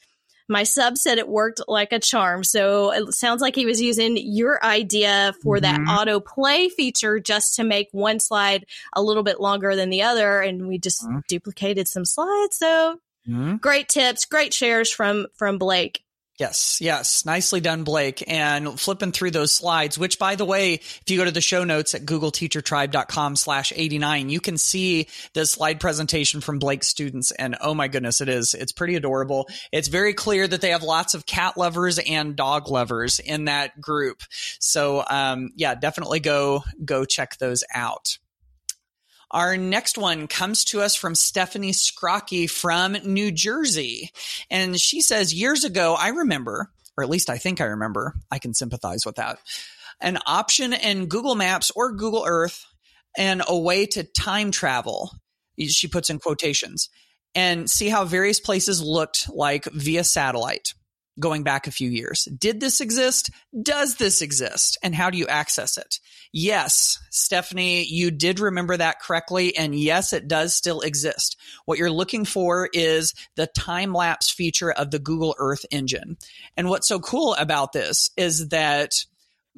My 0.48 0.62
sub 0.62 0.96
said 0.96 1.18
it 1.18 1.28
worked 1.28 1.60
like 1.66 1.92
a 1.92 1.98
charm. 1.98 2.44
So 2.44 2.92
it 2.92 3.14
sounds 3.14 3.40
like 3.40 3.54
he 3.54 3.66
was 3.66 3.80
using 3.80 4.16
your 4.16 4.64
idea 4.64 5.34
for 5.42 5.56
mm-hmm. 5.56 5.84
that 5.84 5.90
auto 5.90 6.20
play 6.20 6.68
feature 6.68 7.18
just 7.18 7.56
to 7.56 7.64
make 7.64 7.88
one 7.92 8.20
slide 8.20 8.66
a 8.94 9.02
little 9.02 9.22
bit 9.22 9.40
longer 9.40 9.74
than 9.74 9.90
the 9.90 10.02
other. 10.02 10.40
And 10.40 10.68
we 10.68 10.78
just 10.78 11.04
mm-hmm. 11.04 11.20
duplicated 11.28 11.88
some 11.88 12.04
slides. 12.04 12.56
So 12.56 13.00
mm-hmm. 13.28 13.56
great 13.56 13.88
tips, 13.88 14.24
great 14.24 14.54
shares 14.54 14.90
from, 14.90 15.26
from 15.34 15.58
Blake. 15.58 16.02
Yes, 16.38 16.80
yes. 16.82 17.24
Nicely 17.24 17.60
done, 17.60 17.82
Blake. 17.82 18.22
And 18.26 18.78
flipping 18.78 19.12
through 19.12 19.30
those 19.30 19.54
slides, 19.54 19.98
which 19.98 20.18
by 20.18 20.34
the 20.34 20.44
way, 20.44 20.74
if 20.74 21.04
you 21.06 21.16
go 21.16 21.24
to 21.24 21.30
the 21.30 21.40
show 21.40 21.64
notes 21.64 21.94
at 21.94 22.04
googleteachertribe.com 22.04 23.36
slash 23.36 23.72
89, 23.74 24.28
you 24.28 24.40
can 24.40 24.58
see 24.58 25.08
the 25.32 25.46
slide 25.46 25.80
presentation 25.80 26.42
from 26.42 26.58
Blake's 26.58 26.88
students. 26.88 27.30
And 27.30 27.56
oh 27.62 27.72
my 27.74 27.88
goodness, 27.88 28.20
it 28.20 28.28
is. 28.28 28.52
It's 28.52 28.72
pretty 28.72 28.96
adorable. 28.96 29.48
It's 29.72 29.88
very 29.88 30.12
clear 30.12 30.46
that 30.46 30.60
they 30.60 30.70
have 30.70 30.82
lots 30.82 31.14
of 31.14 31.24
cat 31.24 31.56
lovers 31.56 31.98
and 31.98 32.36
dog 32.36 32.68
lovers 32.68 33.18
in 33.18 33.46
that 33.46 33.80
group. 33.80 34.20
So, 34.58 35.04
um, 35.08 35.52
yeah, 35.56 35.74
definitely 35.74 36.20
go, 36.20 36.64
go 36.84 37.06
check 37.06 37.38
those 37.38 37.64
out. 37.74 38.18
Our 39.30 39.56
next 39.56 39.98
one 39.98 40.28
comes 40.28 40.64
to 40.66 40.80
us 40.80 40.94
from 40.94 41.14
Stephanie 41.14 41.72
Skrocki 41.72 42.48
from 42.48 42.92
New 43.04 43.32
Jersey. 43.32 44.10
And 44.50 44.80
she 44.80 45.00
says, 45.00 45.34
Years 45.34 45.64
ago, 45.64 45.96
I 45.98 46.08
remember, 46.08 46.70
or 46.96 47.04
at 47.04 47.10
least 47.10 47.28
I 47.28 47.38
think 47.38 47.60
I 47.60 47.64
remember, 47.64 48.14
I 48.30 48.38
can 48.38 48.54
sympathize 48.54 49.04
with 49.04 49.16
that, 49.16 49.38
an 50.00 50.18
option 50.26 50.72
in 50.72 51.06
Google 51.06 51.34
Maps 51.34 51.72
or 51.74 51.92
Google 51.92 52.24
Earth 52.26 52.64
and 53.16 53.42
a 53.46 53.58
way 53.58 53.86
to 53.86 54.04
time 54.04 54.50
travel. 54.50 55.10
She 55.58 55.88
puts 55.88 56.10
in 56.10 56.18
quotations 56.18 56.88
and 57.34 57.68
see 57.68 57.88
how 57.88 58.04
various 58.04 58.40
places 58.40 58.82
looked 58.82 59.28
like 59.28 59.64
via 59.64 60.04
satellite 60.04 60.74
going 61.18 61.42
back 61.42 61.66
a 61.66 61.72
few 61.72 61.88
years. 61.88 62.28
Did 62.38 62.60
this 62.60 62.80
exist? 62.80 63.30
Does 63.62 63.96
this 63.96 64.20
exist? 64.20 64.78
And 64.82 64.94
how 64.94 65.10
do 65.10 65.18
you 65.18 65.26
access 65.26 65.78
it? 65.78 65.98
Yes, 66.32 66.98
Stephanie, 67.10 67.84
you 67.84 68.10
did 68.10 68.40
remember 68.40 68.76
that 68.76 69.00
correctly. 69.00 69.56
And 69.56 69.74
yes, 69.74 70.12
it 70.12 70.28
does 70.28 70.54
still 70.54 70.80
exist. 70.80 71.38
What 71.64 71.78
you're 71.78 71.90
looking 71.90 72.24
for 72.24 72.68
is 72.72 73.14
the 73.36 73.46
time 73.46 73.92
lapse 73.92 74.30
feature 74.30 74.70
of 74.70 74.90
the 74.90 74.98
Google 74.98 75.34
Earth 75.38 75.64
engine. 75.70 76.18
And 76.56 76.68
what's 76.68 76.88
so 76.88 77.00
cool 77.00 77.34
about 77.34 77.72
this 77.72 78.10
is 78.16 78.48
that 78.48 78.92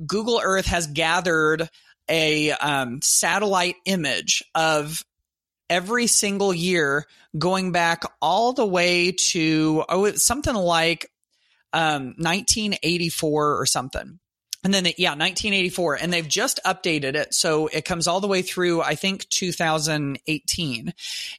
Google 0.07 0.40
Earth 0.42 0.66
has 0.66 0.87
gathered 0.87 1.68
a 2.09 2.53
um, 2.53 3.01
satellite 3.03 3.77
image 3.85 4.42
of 4.55 5.05
every 5.68 6.07
single 6.07 6.55
year 6.55 7.05
going 7.37 7.73
back 7.73 8.03
all 8.23 8.53
the 8.53 8.66
way 8.66 9.12
to 9.12 9.85
oh, 9.88 10.12
something 10.12 10.55
like 10.55 11.11
um, 11.73 12.15
1984 12.19 13.61
or 13.61 13.67
something. 13.67 14.19
And 14.65 14.75
then, 14.75 14.85
yeah, 14.99 15.11
1984. 15.11 15.97
And 15.97 16.13
they've 16.13 16.27
just 16.27 16.61
updated 16.67 17.15
it. 17.15 17.33
So 17.33 17.69
it 17.69 17.85
comes 17.85 18.07
all 18.09 18.21
the 18.21 18.27
way 18.27 18.43
through, 18.43 18.83
I 18.83 18.97
think, 18.97 19.29
2018. 19.29 20.95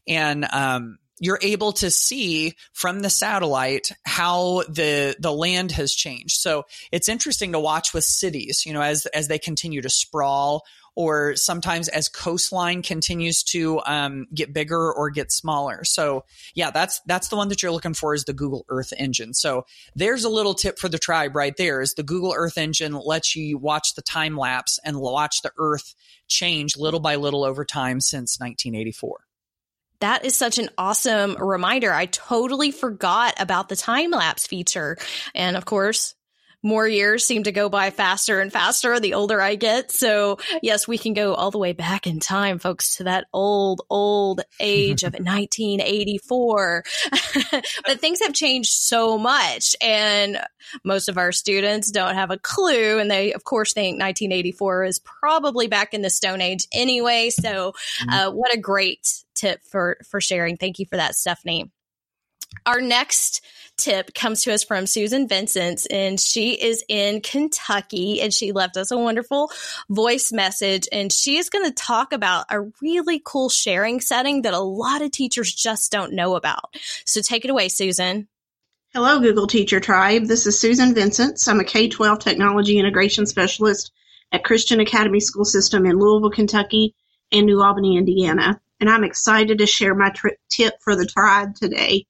And, 0.07 0.47
um, 0.51 0.99
you're 1.19 1.39
able 1.41 1.73
to 1.73 1.91
see 1.91 2.53
from 2.73 3.01
the 3.01 3.09
satellite 3.09 3.91
how 4.05 4.63
the 4.69 5.15
the 5.19 5.33
land 5.33 5.71
has 5.73 5.93
changed. 5.93 6.37
So 6.37 6.63
it's 6.91 7.09
interesting 7.09 7.51
to 7.51 7.59
watch 7.59 7.93
with 7.93 8.03
cities, 8.03 8.63
you 8.65 8.73
know, 8.73 8.81
as 8.81 9.05
as 9.07 9.27
they 9.27 9.39
continue 9.39 9.81
to 9.81 9.89
sprawl 9.89 10.63
or 10.95 11.35
sometimes 11.35 11.87
as 11.87 12.09
coastline 12.09 12.81
continues 12.81 13.41
to 13.43 13.79
um, 13.85 14.27
get 14.33 14.53
bigger 14.53 14.91
or 14.91 15.09
get 15.09 15.31
smaller. 15.31 15.83
So 15.85 16.25
yeah, 16.55 16.71
that's 16.71 16.99
that's 17.05 17.29
the 17.29 17.37
one 17.37 17.47
that 17.49 17.63
you're 17.63 17.71
looking 17.71 17.93
for 17.93 18.13
is 18.13 18.25
the 18.25 18.33
Google 18.33 18.65
Earth 18.69 18.91
engine. 18.97 19.33
So 19.33 19.65
there's 19.95 20.25
a 20.25 20.29
little 20.29 20.53
tip 20.53 20.77
for 20.77 20.89
the 20.89 20.97
tribe 20.97 21.35
right 21.35 21.55
there 21.55 21.81
is 21.81 21.93
the 21.93 22.03
Google 22.03 22.33
Earth 22.35 22.57
engine 22.57 22.93
lets 22.93 23.35
you 23.35 23.57
watch 23.57 23.93
the 23.95 24.01
time 24.01 24.35
lapse 24.35 24.79
and 24.83 24.99
watch 24.99 25.41
the 25.41 25.51
Earth 25.57 25.95
change 26.27 26.77
little 26.77 26.99
by 26.99 27.15
little 27.15 27.45
over 27.45 27.63
time 27.63 28.01
since 28.01 28.37
1984. 28.37 29.28
That 29.99 30.25
is 30.25 30.35
such 30.35 30.57
an 30.57 30.69
awesome 30.77 31.35
reminder. 31.35 31.93
I 31.93 32.05
totally 32.05 32.71
forgot 32.71 33.35
about 33.39 33.69
the 33.69 33.75
time 33.75 34.11
lapse 34.11 34.47
feature. 34.47 34.97
And 35.35 35.57
of 35.57 35.65
course, 35.65 36.15
more 36.61 36.87
years 36.87 37.25
seem 37.25 37.43
to 37.43 37.51
go 37.51 37.69
by 37.69 37.89
faster 37.89 38.41
and 38.41 38.51
faster 38.51 38.99
the 38.99 39.13
older 39.13 39.41
I 39.41 39.55
get. 39.55 39.91
So 39.91 40.39
yes, 40.61 40.87
we 40.87 40.97
can 40.97 41.13
go 41.13 41.33
all 41.33 41.51
the 41.51 41.57
way 41.57 41.71
back 41.71 42.05
in 42.05 42.19
time, 42.19 42.59
folks, 42.59 42.97
to 42.97 43.05
that 43.05 43.27
old, 43.31 43.81
old 43.89 44.41
age 44.59 45.03
of 45.03 45.13
1984. 45.19 46.83
but 47.85 48.01
things 48.01 48.19
have 48.21 48.33
changed 48.33 48.71
so 48.71 49.17
much 49.17 49.75
and 49.81 50.39
most 50.83 51.07
of 51.07 51.17
our 51.17 51.31
students 51.31 51.91
don't 51.91 52.15
have 52.15 52.31
a 52.31 52.37
clue. 52.37 52.99
And 52.99 53.09
they, 53.09 53.33
of 53.33 53.43
course, 53.43 53.73
think 53.73 53.99
1984 53.99 54.83
is 54.83 54.99
probably 54.99 55.67
back 55.67 55.93
in 55.93 56.01
the 56.01 56.09
Stone 56.09 56.41
Age 56.41 56.67
anyway. 56.73 57.29
So, 57.29 57.71
mm-hmm. 58.01 58.09
uh, 58.09 58.31
what 58.31 58.53
a 58.53 58.59
great 58.59 59.07
tip 59.39 59.61
for, 59.63 59.97
for 60.09 60.21
sharing. 60.21 60.57
Thank 60.57 60.79
you 60.79 60.85
for 60.85 60.97
that, 60.97 61.15
Stephanie. 61.15 61.71
Our 62.65 62.81
next 62.81 63.41
tip 63.77 64.13
comes 64.13 64.43
to 64.43 64.53
us 64.53 64.63
from 64.63 64.87
Susan 64.87 65.27
Vincent, 65.27 65.85
and 65.89 66.19
she 66.19 66.53
is 66.53 66.83
in 66.89 67.21
Kentucky, 67.21 68.21
and 68.21 68.33
she 68.33 68.51
left 68.51 68.75
us 68.75 68.91
a 68.91 68.97
wonderful 68.97 69.51
voice 69.89 70.31
message. 70.31 70.87
And 70.91 71.11
she 71.11 71.37
is 71.37 71.49
going 71.49 71.65
to 71.65 71.71
talk 71.71 72.11
about 72.11 72.45
a 72.49 72.61
really 72.81 73.21
cool 73.23 73.49
sharing 73.49 74.01
setting 74.01 74.41
that 74.41 74.53
a 74.53 74.59
lot 74.59 75.01
of 75.01 75.11
teachers 75.11 75.53
just 75.53 75.91
don't 75.91 76.13
know 76.13 76.35
about. 76.35 76.75
So 77.05 77.21
take 77.21 77.45
it 77.45 77.51
away, 77.51 77.69
Susan. 77.69 78.27
Hello, 78.93 79.19
Google 79.19 79.47
Teacher 79.47 79.79
Tribe. 79.79 80.25
This 80.25 80.47
is 80.47 80.59
Susan 80.59 80.95
Vincent. 80.95 81.39
I'm 81.47 81.59
a 81.59 81.63
K 81.63 81.89
12 81.89 82.19
technology 82.19 82.79
integration 82.79 83.27
specialist 83.27 83.91
at 84.31 84.43
Christian 84.43 84.79
Academy 84.79 85.19
School 85.19 85.45
System 85.45 85.85
in 85.85 85.97
Louisville, 85.97 86.31
Kentucky, 86.31 86.95
and 87.31 87.45
New 87.45 87.61
Albany, 87.61 87.97
Indiana. 87.97 88.59
And 88.79 88.89
I'm 88.89 89.03
excited 89.03 89.57
to 89.57 89.65
share 89.65 89.95
my 89.95 90.09
tri- 90.09 90.37
tip 90.49 90.75
for 90.81 90.95
the 90.95 91.05
tribe 91.05 91.55
today. 91.55 92.05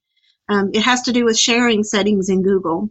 Um, 0.48 0.72
it 0.74 0.82
has 0.82 1.04
to 1.04 1.14
do 1.14 1.26
with 1.26 1.38
sharing 1.38 1.84
settings 1.84 2.30
in 2.30 2.44
Google. 2.44 2.90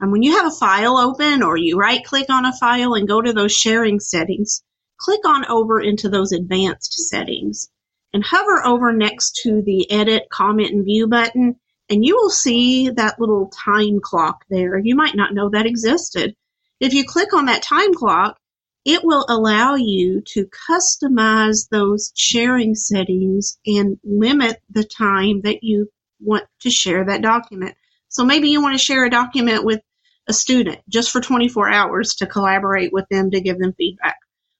And 0.00 0.10
when 0.10 0.22
you 0.22 0.36
have 0.36 0.46
a 0.46 0.56
file 0.56 0.96
open 0.96 1.42
or 1.42 1.56
you 1.56 1.78
right 1.78 2.04
click 2.04 2.28
on 2.28 2.44
a 2.44 2.52
file 2.52 2.94
and 2.94 3.06
go 3.06 3.20
to 3.20 3.32
those 3.32 3.52
sharing 3.52 4.00
settings, 4.00 4.62
click 4.98 5.20
on 5.26 5.44
over 5.46 5.80
into 5.80 6.08
those 6.08 6.32
advanced 6.32 7.08
settings 7.08 7.68
and 8.12 8.24
hover 8.24 8.64
over 8.64 8.92
next 8.92 9.40
to 9.42 9.62
the 9.62 9.90
edit, 9.90 10.24
comment, 10.30 10.72
and 10.72 10.84
view 10.84 11.06
button, 11.06 11.56
and 11.88 12.04
you 12.04 12.16
will 12.16 12.30
see 12.30 12.90
that 12.90 13.20
little 13.20 13.48
time 13.48 14.00
clock 14.00 14.44
there. 14.50 14.78
You 14.78 14.94
might 14.94 15.14
not 15.14 15.34
know 15.34 15.50
that 15.50 15.66
existed. 15.66 16.34
If 16.80 16.94
you 16.94 17.04
click 17.04 17.32
on 17.32 17.46
that 17.46 17.62
time 17.62 17.94
clock, 17.94 18.38
it 18.84 19.04
will 19.04 19.24
allow 19.28 19.74
you 19.76 20.22
to 20.26 20.48
customize 20.70 21.68
those 21.70 22.12
sharing 22.16 22.74
settings 22.74 23.58
and 23.66 23.98
limit 24.04 24.60
the 24.70 24.84
time 24.84 25.42
that 25.42 25.62
you 25.62 25.88
want 26.20 26.44
to 26.60 26.70
share 26.70 27.04
that 27.04 27.22
document. 27.22 27.76
So 28.08 28.24
maybe 28.24 28.48
you 28.50 28.60
want 28.60 28.74
to 28.74 28.84
share 28.84 29.04
a 29.04 29.10
document 29.10 29.64
with 29.64 29.80
a 30.28 30.32
student 30.32 30.80
just 30.88 31.10
for 31.10 31.20
24 31.20 31.70
hours 31.70 32.14
to 32.16 32.26
collaborate 32.26 32.92
with 32.92 33.06
them 33.10 33.30
to 33.30 33.40
give 33.40 33.58
them 33.58 33.74
feedback 33.76 34.18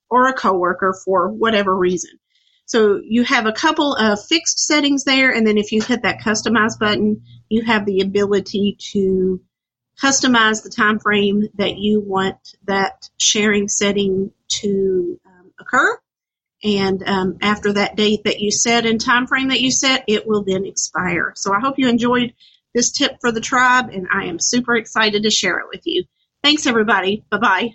or 0.09 0.29
a 0.29 0.35
coworker 0.35 0.95
for 1.05 1.29
whatever 1.29 1.77
reason. 1.77 2.11
So 2.67 3.01
you 3.05 3.25
have 3.25 3.47
a 3.47 3.53
couple 3.53 3.95
of 3.95 4.25
fixed 4.25 4.61
settings 4.61 5.05
there, 5.05 5.33
and 5.33 5.47
then 5.47 5.59
if 5.59 5.73
you 5.73 5.83
hit 5.83 6.03
that 6.03 6.21
customize 6.21 6.79
button, 6.79 7.23
you 7.49 7.63
have 7.65 7.85
the 7.85 8.01
ability 8.01 8.77
to 8.93 9.41
customize 10.01 10.63
the 10.63 10.71
time 10.71 10.99
frame 10.99 11.49
that 11.55 11.79
you 11.79 12.01
want 12.01 12.57
that 12.65 13.09
sharing 13.19 13.69
setting 13.69 14.31
to 14.49 15.21
um, 15.27 15.53
occur 15.61 15.99
and 16.65 17.03
um, 17.09 17.39
after 17.43 17.73
that 17.73 17.97
date 17.97 18.25
that 18.25 18.41
you 18.41 18.51
set 18.51 18.87
and 18.87 19.01
time 19.01 19.27
frame 19.27 19.49
that 19.49 19.61
you 19.61 19.71
set, 19.71 20.05
it 20.07 20.27
will 20.27 20.45
then 20.45 20.65
expire. 20.65 21.33
So 21.35 21.53
I 21.53 21.61
hope 21.61 21.79
you 21.79 21.89
enjoyed 21.89 22.35
this 22.75 22.93
tip 22.93 23.17
for 23.21 23.33
the 23.33 23.41
tribe, 23.41 23.91
and 23.91 24.07
I 24.13 24.27
am 24.27 24.39
super 24.39 24.77
excited 24.77 25.25
to 25.25 25.31
share 25.31 25.59
it 25.59 25.67
with 25.73 25.83
you. 25.85 26.05
Thanks, 26.43 26.67
everybody. 26.67 27.25
Bye 27.31 27.39
bye. 27.39 27.69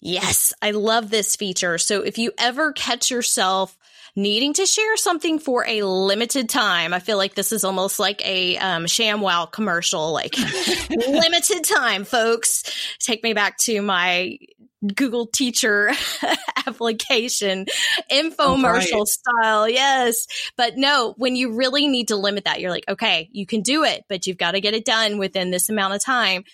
Yes, 0.00 0.52
I 0.60 0.72
love 0.72 1.10
this 1.10 1.36
feature. 1.36 1.78
So 1.78 2.02
if 2.02 2.18
you 2.18 2.32
ever 2.38 2.72
catch 2.72 3.10
yourself 3.10 3.78
needing 4.14 4.52
to 4.54 4.66
share 4.66 4.96
something 4.96 5.38
for 5.38 5.64
a 5.66 5.82
limited 5.82 6.48
time. 6.48 6.92
I 6.92 6.98
feel 6.98 7.16
like 7.16 7.34
this 7.34 7.52
is 7.52 7.64
almost 7.64 7.98
like 7.98 8.24
a 8.26 8.56
um, 8.58 8.84
ShamWow 8.84 9.50
commercial, 9.50 10.12
like 10.12 10.36
limited 10.90 11.64
time, 11.64 12.04
folks. 12.04 12.64
Take 12.98 13.22
me 13.22 13.32
back 13.32 13.58
to 13.58 13.80
my 13.80 14.36
Google 14.94 15.26
Teacher 15.26 15.92
application, 16.66 17.66
infomercial 18.10 18.98
right. 18.98 19.06
style. 19.06 19.68
Yes. 19.68 20.26
But 20.56 20.76
no, 20.76 21.14
when 21.16 21.36
you 21.36 21.56
really 21.56 21.88
need 21.88 22.08
to 22.08 22.16
limit 22.16 22.44
that, 22.44 22.60
you're 22.60 22.70
like, 22.70 22.88
okay, 22.88 23.28
you 23.32 23.46
can 23.46 23.62
do 23.62 23.84
it, 23.84 24.04
but 24.08 24.26
you've 24.26 24.38
got 24.38 24.52
to 24.52 24.60
get 24.60 24.74
it 24.74 24.84
done 24.84 25.18
within 25.18 25.50
this 25.50 25.68
amount 25.68 25.94
of 25.94 26.04
time. 26.04 26.44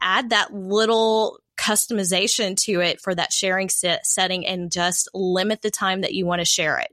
Add 0.00 0.30
that 0.30 0.52
little 0.52 1.38
customization 1.56 2.56
to 2.56 2.80
it 2.80 3.00
for 3.00 3.14
that 3.14 3.32
sharing 3.32 3.68
set 3.68 4.04
setting 4.06 4.44
and 4.44 4.72
just 4.72 5.08
limit 5.14 5.62
the 5.62 5.70
time 5.70 6.00
that 6.00 6.12
you 6.12 6.26
want 6.26 6.40
to 6.40 6.44
share 6.44 6.78
it. 6.78 6.88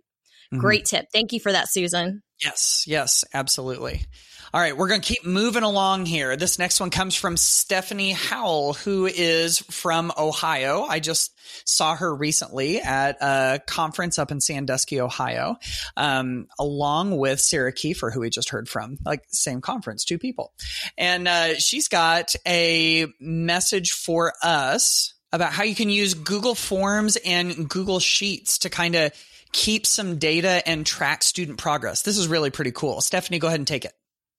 Mm-hmm. 0.52 0.60
Great 0.60 0.86
tip. 0.86 1.08
Thank 1.14 1.34
you 1.34 1.40
for 1.40 1.52
that, 1.52 1.70
Susan. 1.70 2.24
Yes, 2.40 2.86
yes, 2.88 3.24
absolutely. 3.34 4.06
All 4.54 4.60
right, 4.60 4.76
we're 4.76 4.90
going 4.90 5.00
to 5.00 5.08
keep 5.08 5.26
moving 5.26 5.64
along 5.64 6.08
here. 6.08 6.36
This 6.36 6.60
next 6.60 6.82
one 6.82 6.90
comes 6.90 7.16
from 7.16 7.38
Stephanie 7.38 8.12
Howell, 8.12 8.74
who 8.74 9.06
is 9.06 9.60
from 9.60 10.12
Ohio. 10.18 10.84
I 10.84 11.00
just 11.00 11.32
saw 11.64 11.96
her 11.96 12.14
recently 12.14 12.82
at 12.82 13.16
a 13.22 13.62
conference 13.66 14.20
up 14.20 14.30
in 14.30 14.42
Sandusky, 14.42 15.00
Ohio, 15.00 15.56
um, 15.96 16.48
along 16.60 17.18
with 17.18 17.40
Sarah 17.40 17.72
Kiefer, 17.72 18.12
who 18.12 18.20
we 18.20 18.30
just 18.30 18.50
heard 18.50 18.68
from, 18.68 18.98
like 19.06 19.24
same 19.30 19.62
conference, 19.62 20.04
two 20.04 20.20
people. 20.20 20.52
And 20.98 21.30
uh, 21.30 21.54
she's 21.54 21.88
got 21.88 22.36
a 22.46 23.08
message 23.22 23.92
for 23.92 24.34
us 24.44 25.14
about 25.32 25.54
how 25.54 25.64
you 25.64 25.76
can 25.76 25.90
use 25.90 26.14
Google 26.14 26.56
Forms 26.56 27.16
and 27.16 27.70
Google 27.70 28.02
Sheets 28.02 28.58
to 28.60 28.70
kind 28.70 28.96
of 28.96 29.14
keep 29.52 29.86
some 29.86 30.18
data 30.18 30.68
and 30.68 30.86
track 30.86 31.24
student 31.24 31.58
progress. 31.58 32.02
This 32.02 32.18
is 32.18 32.28
really 32.28 32.50
pretty 32.50 32.72
cool. 32.72 33.02
Stephanie, 33.02 33.40
go 33.40 33.48
ahead 33.48 33.60
and 33.60 33.68
take 33.68 33.86
it. 33.86 33.94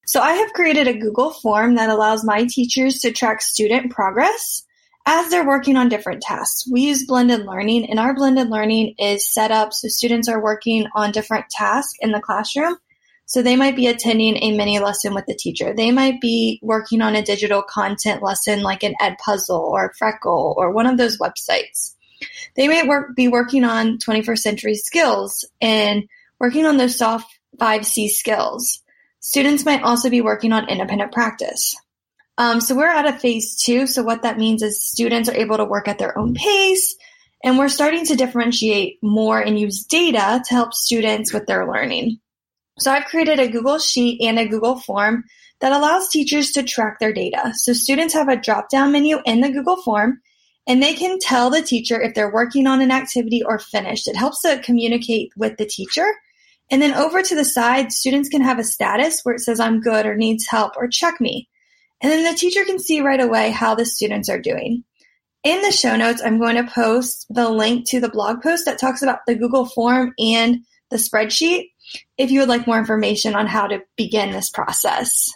So 0.07 0.20
I 0.20 0.33
have 0.35 0.53
created 0.53 0.88
a 0.88 0.98
Google 0.98 1.33
form 1.33 1.77
that 1.77 1.90
allows 1.90 2.25
my 2.25 2.44
teachers 2.44 3.01
to 3.01 3.12
track 3.12 3.40
student 3.40 3.92
progress 3.92 4.64
as 5.07 5.31
they're 5.31 5.46
working 5.46 5.77
on 5.77 5.88
different 5.88 6.22
tasks. 6.22 6.68
We 6.70 6.83
use 6.83 7.07
blended 7.07 7.46
learning 7.46 7.90
and 7.90 7.98
our 7.98 8.14
blended 8.14 8.48
learning 8.48 8.94
is 8.98 9.33
set 9.33 9.51
up 9.51 9.72
so 9.72 9.88
students 9.88 10.29
are 10.29 10.42
working 10.42 10.87
on 10.94 11.12
different 11.12 11.46
tasks 11.51 11.94
in 12.01 12.12
the 12.12 12.20
classroom. 12.20 12.77
So 13.27 13.40
they 13.42 13.57
might 13.57 13.77
be 13.77 13.87
attending 13.87 14.37
a 14.37 14.57
mini 14.57 14.79
lesson 14.79 15.14
with 15.14 15.27
the 15.27 15.35
teacher. 15.35 15.72
They 15.75 15.90
might 15.90 16.20
be 16.20 16.61
working 16.62 17.01
on 17.01 17.16
a 17.16 17.22
digital 17.22 17.62
content 17.62 18.22
lesson 18.22 18.62
like 18.62 18.83
an 18.83 18.94
Edpuzzle 19.01 19.59
or 19.59 19.94
Freckle 19.98 20.55
or 20.57 20.70
one 20.70 20.87
of 20.87 20.98
those 20.98 21.18
websites. 21.18 21.94
They 22.56 22.68
may 22.68 22.87
work, 22.87 23.14
be 23.16 23.28
working 23.28 23.64
on 23.64 23.98
21st 23.98 24.38
century 24.38 24.74
skills 24.74 25.44
and 25.61 26.04
working 26.38 26.66
on 26.66 26.76
those 26.76 26.96
soft 26.96 27.26
5C 27.58 28.08
skills. 28.08 28.82
Students 29.20 29.64
might 29.64 29.82
also 29.82 30.11
be 30.11 30.20
working 30.20 30.52
on 30.52 30.68
independent 30.68 31.12
practice. 31.12 31.76
Um, 32.38 32.61
so 32.61 32.74
we're 32.74 32.87
at 32.87 33.06
a 33.06 33.18
phase 33.18 33.61
two. 33.62 33.87
So 33.87 34.02
what 34.02 34.22
that 34.22 34.38
means 34.38 34.62
is 34.62 34.87
students 34.87 35.28
are 35.28 35.37
able 35.37 35.58
to 35.58 35.64
work 35.64 35.87
at 35.87 35.98
their 35.98 36.18
own 36.18 36.35
pace 36.35 36.96
and 37.44 37.58
we're 37.58 37.68
starting 37.68 38.06
to 38.06 38.16
differentiate 38.16 38.98
more 39.02 39.40
and 39.40 39.58
use 39.58 39.85
data 39.85 40.42
to 40.46 40.54
help 40.54 40.74
students 40.74 41.32
with 41.32 41.46
their 41.46 41.66
learning. 41.66 42.20
So 42.78 42.90
I've 42.90 43.04
created 43.04 43.38
a 43.38 43.48
Google 43.48 43.78
Sheet 43.78 44.20
and 44.22 44.38
a 44.38 44.48
Google 44.48 44.78
form 44.78 45.24
that 45.61 45.72
allows 45.72 46.08
teachers 46.08 46.52
to 46.52 46.62
track 46.62 46.98
their 46.98 47.12
data. 47.12 47.52
So 47.54 47.72
students 47.72 48.14
have 48.14 48.28
a 48.28 48.37
drop 48.37 48.70
down 48.70 48.92
menu 48.92 49.20
in 49.24 49.40
the 49.40 49.50
Google 49.50 49.76
form 49.76 50.20
and 50.66 50.83
they 50.83 50.94
can 50.94 51.18
tell 51.18 51.51
the 51.51 51.62
teacher 51.62 52.01
if 52.01 52.14
they're 52.14 52.33
working 52.33 52.66
on 52.66 52.81
an 52.81 52.90
activity 52.90 53.42
or 53.42 53.59
finished. 53.59 54.07
It 54.07 54.16
helps 54.16 54.42
to 54.42 54.61
communicate 54.62 55.33
with 55.37 55.57
the 55.57 55.66
teacher. 55.66 56.07
And 56.70 56.81
then 56.81 56.94
over 56.94 57.22
to 57.22 57.35
the 57.35 57.44
side, 57.44 57.92
students 57.92 58.29
can 58.29 58.42
have 58.42 58.59
a 58.59 58.64
status 58.64 59.20
where 59.22 59.35
it 59.35 59.40
says 59.40 59.61
I'm 59.61 59.81
good 59.81 60.07
or 60.07 60.16
needs 60.16 60.46
help 60.46 60.72
or 60.77 60.88
check 60.88 61.20
me. 61.20 61.48
And 62.01 62.11
then 62.11 62.25
the 62.25 62.38
teacher 62.38 62.64
can 62.64 62.79
see 62.79 63.01
right 63.01 63.20
away 63.20 63.51
how 63.51 63.75
the 63.75 63.85
students 63.85 64.29
are 64.29 64.40
doing. 64.40 64.85
In 65.44 65.61
the 65.62 65.72
show 65.72 65.96
notes, 65.96 66.22
I'm 66.25 66.38
going 66.38 66.57
to 66.57 66.70
post 66.72 67.27
the 67.29 67.48
link 67.51 67.88
to 67.90 68.01
the 68.01 68.09
blog 68.09 68.42
post 68.42 68.64
that 68.64 68.79
talks 68.79 69.03
about 69.03 69.20
the 69.27 69.35
Google 69.35 69.66
form 69.66 70.14
and 70.18 70.59
the 70.90 70.96
spreadsheet. 70.98 71.70
if 72.16 72.31
you 72.31 72.40
would 72.40 72.48
like 72.48 72.66
more 72.66 72.79
information 72.79 73.35
on 73.35 73.46
how 73.46 73.66
to 73.66 73.83
begin 73.96 74.31
this 74.31 74.51
process. 74.51 75.29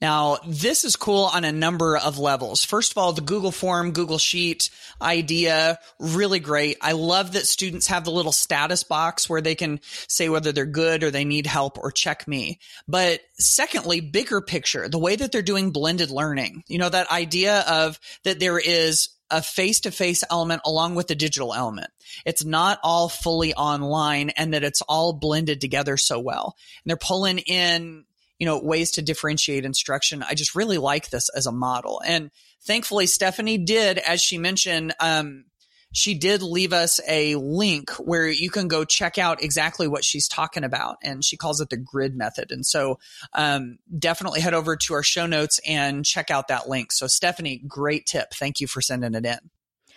Now, 0.00 0.38
this 0.46 0.84
is 0.84 0.94
cool 0.94 1.24
on 1.24 1.44
a 1.44 1.52
number 1.52 1.96
of 1.96 2.18
levels. 2.18 2.62
First 2.62 2.92
of 2.92 2.98
all, 2.98 3.12
the 3.12 3.22
Google 3.22 3.50
form, 3.50 3.92
Google 3.92 4.18
Sheet 4.18 4.68
idea, 5.00 5.78
really 5.98 6.38
great. 6.38 6.76
I 6.82 6.92
love 6.92 7.32
that 7.32 7.46
students 7.46 7.86
have 7.86 8.04
the 8.04 8.10
little 8.10 8.32
status 8.32 8.82
box 8.82 9.28
where 9.28 9.40
they 9.40 9.54
can 9.54 9.80
say 10.06 10.28
whether 10.28 10.52
they're 10.52 10.66
good 10.66 11.02
or 11.02 11.10
they 11.10 11.24
need 11.24 11.46
help 11.46 11.78
or 11.78 11.90
check 11.90 12.28
me. 12.28 12.60
But 12.86 13.20
secondly, 13.38 14.00
bigger 14.00 14.40
picture, 14.42 14.88
the 14.88 14.98
way 14.98 15.16
that 15.16 15.32
they're 15.32 15.42
doing 15.42 15.70
blended 15.70 16.10
learning, 16.10 16.64
you 16.66 16.78
know, 16.78 16.88
that 16.88 17.10
idea 17.10 17.64
of 17.66 17.98
that 18.24 18.38
there 18.38 18.58
is 18.58 19.10
a 19.30 19.42
face 19.42 19.80
to 19.80 19.90
face 19.90 20.22
element 20.30 20.62
along 20.64 20.94
with 20.94 21.08
the 21.08 21.14
digital 21.14 21.52
element. 21.52 21.90
It's 22.24 22.44
not 22.44 22.78
all 22.82 23.08
fully 23.08 23.54
online 23.54 24.30
and 24.30 24.54
that 24.54 24.64
it's 24.64 24.82
all 24.82 25.12
blended 25.12 25.60
together 25.60 25.96
so 25.96 26.20
well. 26.20 26.54
And 26.84 26.90
they're 26.90 26.96
pulling 26.96 27.38
in 27.38 28.04
you 28.38 28.46
know, 28.46 28.60
ways 28.60 28.92
to 28.92 29.02
differentiate 29.02 29.64
instruction. 29.64 30.22
I 30.22 30.34
just 30.34 30.54
really 30.54 30.78
like 30.78 31.10
this 31.10 31.28
as 31.30 31.46
a 31.46 31.52
model. 31.52 32.02
And 32.06 32.30
thankfully, 32.64 33.06
Stephanie 33.06 33.58
did, 33.58 33.98
as 33.98 34.20
she 34.20 34.38
mentioned, 34.38 34.94
um, 35.00 35.44
she 35.92 36.18
did 36.18 36.42
leave 36.42 36.74
us 36.74 37.00
a 37.08 37.36
link 37.36 37.90
where 37.92 38.28
you 38.28 38.50
can 38.50 38.68
go 38.68 38.84
check 38.84 39.16
out 39.16 39.42
exactly 39.42 39.88
what 39.88 40.04
she's 40.04 40.28
talking 40.28 40.64
about. 40.64 40.96
And 41.02 41.24
she 41.24 41.38
calls 41.38 41.60
it 41.60 41.70
the 41.70 41.78
grid 41.78 42.14
method. 42.14 42.50
And 42.50 42.66
so, 42.66 42.98
um, 43.32 43.78
definitely 43.98 44.40
head 44.40 44.52
over 44.52 44.76
to 44.76 44.94
our 44.94 45.02
show 45.02 45.26
notes 45.26 45.58
and 45.66 46.04
check 46.04 46.30
out 46.30 46.48
that 46.48 46.68
link. 46.68 46.92
So, 46.92 47.06
Stephanie, 47.06 47.62
great 47.66 48.04
tip. 48.04 48.34
Thank 48.34 48.60
you 48.60 48.66
for 48.66 48.82
sending 48.82 49.14
it 49.14 49.24
in. 49.24 49.38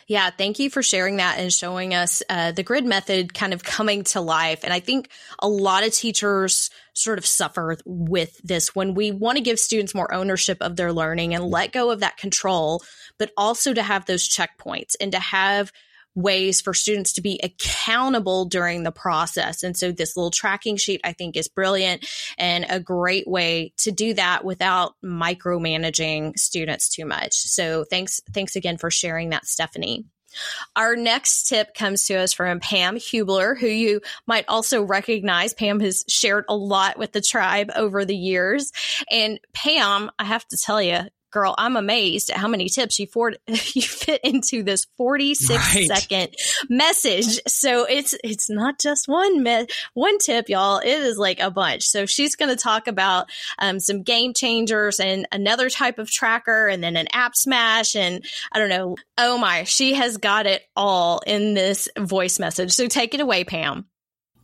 Yeah, 0.09 0.31
thank 0.31 0.57
you 0.57 0.71
for 0.71 0.81
sharing 0.81 1.17
that 1.17 1.37
and 1.37 1.53
showing 1.53 1.93
us 1.93 2.23
uh, 2.27 2.51
the 2.51 2.63
grid 2.63 2.83
method 2.83 3.31
kind 3.31 3.53
of 3.53 3.63
coming 3.63 4.03
to 4.05 4.21
life. 4.21 4.63
And 4.63 4.73
I 4.73 4.79
think 4.79 5.11
a 5.37 5.47
lot 5.47 5.85
of 5.85 5.93
teachers 5.93 6.71
sort 6.93 7.19
of 7.19 7.27
suffer 7.27 7.77
with 7.85 8.35
this 8.43 8.73
when 8.73 8.95
we 8.95 9.11
want 9.11 9.37
to 9.37 9.43
give 9.43 9.59
students 9.59 9.93
more 9.93 10.11
ownership 10.11 10.57
of 10.61 10.75
their 10.75 10.91
learning 10.91 11.35
and 11.35 11.43
let 11.45 11.71
go 11.73 11.91
of 11.91 11.99
that 11.99 12.17
control, 12.17 12.81
but 13.19 13.31
also 13.37 13.71
to 13.71 13.83
have 13.83 14.07
those 14.07 14.27
checkpoints 14.27 14.95
and 14.99 15.11
to 15.11 15.19
have 15.19 15.71
ways 16.15 16.61
for 16.61 16.73
students 16.73 17.13
to 17.13 17.21
be 17.21 17.39
accountable 17.43 18.45
during 18.45 18.83
the 18.83 18.91
process. 18.91 19.63
And 19.63 19.77
so 19.77 19.91
this 19.91 20.17
little 20.17 20.31
tracking 20.31 20.77
sheet 20.77 21.01
I 21.03 21.13
think 21.13 21.37
is 21.37 21.47
brilliant 21.47 22.05
and 22.37 22.65
a 22.69 22.79
great 22.79 23.27
way 23.27 23.73
to 23.77 23.91
do 23.91 24.13
that 24.15 24.43
without 24.43 24.95
micromanaging 25.03 26.37
students 26.37 26.89
too 26.89 27.05
much. 27.05 27.33
So 27.33 27.85
thanks 27.89 28.21
thanks 28.33 28.55
again 28.55 28.77
for 28.77 28.91
sharing 28.91 29.29
that 29.29 29.45
Stephanie. 29.45 30.05
Our 30.75 30.95
next 30.95 31.47
tip 31.47 31.73
comes 31.73 32.05
to 32.05 32.15
us 32.15 32.33
from 32.33 32.59
Pam 32.59 32.97
Hubler, 32.97 33.55
who 33.55 33.67
you 33.67 34.01
might 34.27 34.45
also 34.47 34.83
recognize. 34.83 35.53
Pam 35.53 35.79
has 35.79 36.03
shared 36.07 36.45
a 36.47 36.55
lot 36.55 36.97
with 36.97 37.11
the 37.11 37.21
tribe 37.21 37.71
over 37.75 38.05
the 38.05 38.15
years. 38.15 38.71
And 39.09 39.39
Pam, 39.53 40.11
I 40.19 40.25
have 40.25 40.47
to 40.49 40.57
tell 40.57 40.81
you, 40.81 40.99
girl, 41.31 41.55
I'm 41.57 41.75
amazed 41.75 42.29
at 42.29 42.37
how 42.37 42.47
many 42.47 42.69
tips 42.69 42.99
you, 42.99 43.07
for- 43.07 43.35
you 43.47 43.81
fit 43.81 44.21
into 44.23 44.63
this 44.63 44.85
46 44.97 45.75
right. 45.75 45.87
second 45.87 46.35
message. 46.69 47.39
So 47.47 47.85
it's, 47.85 48.15
it's 48.23 48.49
not 48.49 48.79
just 48.79 49.07
one, 49.07 49.43
me- 49.43 49.67
one 49.93 50.17
tip, 50.19 50.49
y'all. 50.49 50.79
It 50.79 50.87
is 50.87 51.17
like 51.17 51.39
a 51.39 51.51
bunch. 51.51 51.83
So 51.83 52.05
she's 52.05 52.35
going 52.35 52.55
to 52.55 52.61
talk 52.61 52.87
about, 52.87 53.29
um, 53.59 53.79
some 53.79 54.03
game 54.03 54.33
changers 54.33 54.99
and 54.99 55.27
another 55.31 55.69
type 55.69 55.99
of 55.99 56.09
tracker 56.09 56.67
and 56.67 56.83
then 56.83 56.95
an 56.95 57.07
app 57.13 57.35
smash. 57.35 57.95
And 57.95 58.25
I 58.51 58.59
don't 58.59 58.69
know. 58.69 58.95
Oh 59.17 59.37
my, 59.37 59.63
she 59.63 59.93
has 59.93 60.17
got 60.17 60.45
it 60.45 60.63
all 60.75 61.21
in 61.25 61.53
this 61.53 61.89
voice 61.97 62.39
message. 62.39 62.71
So 62.71 62.87
take 62.87 63.13
it 63.13 63.21
away, 63.21 63.43
Pam. 63.43 63.85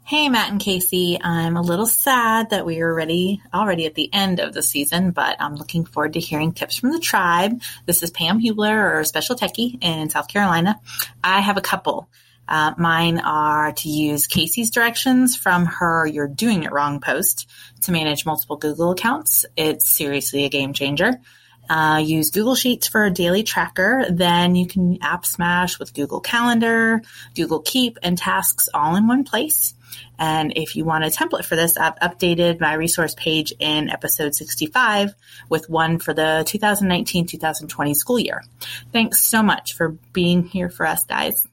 Hey, 0.07 0.29
Matt 0.29 0.51
and 0.51 0.61
Kasey. 0.61 1.17
I'm 1.19 1.57
a 1.57 1.63
little 1.63 1.87
sad 1.87 2.51
that 2.51 2.63
we 2.63 2.79
are 2.79 2.91
already 2.91 3.41
already 3.51 3.87
at 3.87 3.95
the 3.95 4.13
end 4.13 4.39
of 4.39 4.53
the 4.53 4.61
season, 4.61 5.09
but 5.09 5.35
I'm 5.39 5.55
looking 5.55 5.83
forward 5.83 6.13
to 6.13 6.19
hearing 6.19 6.53
tips 6.53 6.77
from 6.77 6.91
the 6.91 6.99
tribe. 6.99 7.59
This 7.87 8.03
is 8.03 8.11
Pam 8.11 8.39
Hubler, 8.39 8.99
or 8.99 9.03
Special 9.03 9.35
Techie 9.35 9.83
in 9.83 10.11
South 10.11 10.27
Carolina. 10.27 10.79
I 11.23 11.39
have 11.41 11.57
a 11.57 11.61
couple. 11.61 12.07
Uh, 12.47 12.75
mine 12.77 13.17
are 13.17 13.71
to 13.71 13.89
use 13.89 14.27
Kasey's 14.27 14.69
directions 14.69 15.35
from 15.35 15.65
her 15.65 16.05
You're 16.05 16.27
Doing 16.27 16.61
It 16.61 16.71
Wrong 16.71 16.99
post 16.99 17.49
to 17.81 17.91
manage 17.91 18.27
multiple 18.27 18.57
Google 18.57 18.91
accounts. 18.91 19.43
It's 19.57 19.89
seriously 19.89 20.45
a 20.45 20.49
game 20.49 20.73
changer. 20.73 21.19
Uh, 21.69 22.01
use 22.03 22.31
Google 22.31 22.55
Sheets 22.55 22.87
for 22.87 23.05
a 23.05 23.11
daily 23.11 23.43
tracker. 23.43 24.05
Then 24.09 24.55
you 24.55 24.67
can 24.67 24.99
app 25.01 25.25
smash 25.25 25.79
with 25.79 25.93
Google 25.93 26.19
Calendar, 26.19 27.01
Google 27.35 27.59
Keep, 27.59 27.99
and 28.03 28.17
tasks 28.17 28.69
all 28.73 28.95
in 28.95 29.07
one 29.07 29.23
place. 29.23 29.73
And 30.17 30.53
if 30.55 30.75
you 30.75 30.85
want 30.85 31.03
a 31.03 31.07
template 31.07 31.45
for 31.45 31.55
this, 31.55 31.77
I've 31.77 31.95
updated 31.95 32.59
my 32.59 32.73
resource 32.73 33.15
page 33.15 33.53
in 33.59 33.89
episode 33.89 34.35
65 34.35 35.13
with 35.49 35.69
one 35.69 35.99
for 35.99 36.13
the 36.13 36.43
2019-2020 36.47 37.95
school 37.95 38.19
year. 38.19 38.43
Thanks 38.91 39.21
so 39.21 39.43
much 39.43 39.73
for 39.73 39.89
being 40.13 40.43
here 40.43 40.69
for 40.69 40.85
us, 40.85 41.03
guys. 41.05 41.47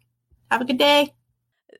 Have 0.50 0.60
a 0.60 0.64
good 0.64 0.78
day. 0.78 1.12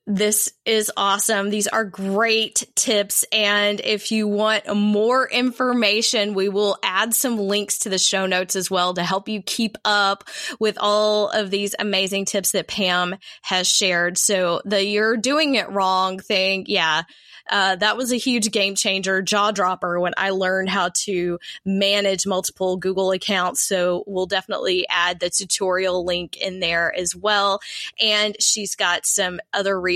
This 0.05 0.53
is 0.67 0.91
awesome. 0.97 1.51
These 1.51 1.69
are 1.69 1.85
great 1.85 2.65
tips. 2.75 3.25
And 3.31 3.81
if 3.81 4.11
you 4.11 4.27
want 4.27 4.75
more 4.75 5.29
information, 5.29 6.35
we 6.35 6.49
will 6.49 6.77
add 6.83 7.15
some 7.15 7.38
links 7.38 7.81
to 7.81 7.88
the 7.88 7.99
show 7.99 8.27
notes 8.27 8.57
as 8.57 8.69
well 8.69 8.95
to 8.95 9.05
help 9.05 9.29
you 9.29 9.43
keep 9.43 9.79
up 9.85 10.25
with 10.59 10.77
all 10.81 11.29
of 11.29 11.51
these 11.51 11.77
amazing 11.79 12.25
tips 12.25 12.51
that 12.51 12.67
Pam 12.67 13.15
has 13.43 13.69
shared. 13.69 14.19
So 14.19 14.61
the 14.65 14.85
you're 14.85 15.17
doing 15.17 15.55
it 15.55 15.71
wrong 15.71 16.19
thing. 16.19 16.65
Yeah 16.67 17.03
uh, 17.51 17.77
that 17.77 17.97
was 17.97 18.12
a 18.12 18.17
huge 18.17 18.51
game 18.51 18.75
changer, 18.75 19.23
jaw 19.23 19.51
dropper 19.51 19.99
when 20.01 20.15
I 20.17 20.31
learned 20.31 20.69
how 20.69 20.91
to 21.05 21.38
manage 21.65 22.27
multiple 22.27 22.77
Google 22.77 23.11
accounts. 23.12 23.62
So 23.62 24.05
we'll 24.07 24.27
definitely 24.27 24.87
add 24.88 25.21
the 25.21 25.31
tutorial 25.31 26.05
link 26.05 26.37
in 26.37 26.61
there 26.61 26.95
as 26.97 27.15
well. 27.17 27.61
And 28.01 28.37
she's 28.41 28.75
got 28.75 29.07
some 29.07 29.41
other 29.53 29.79
resources 29.79 29.91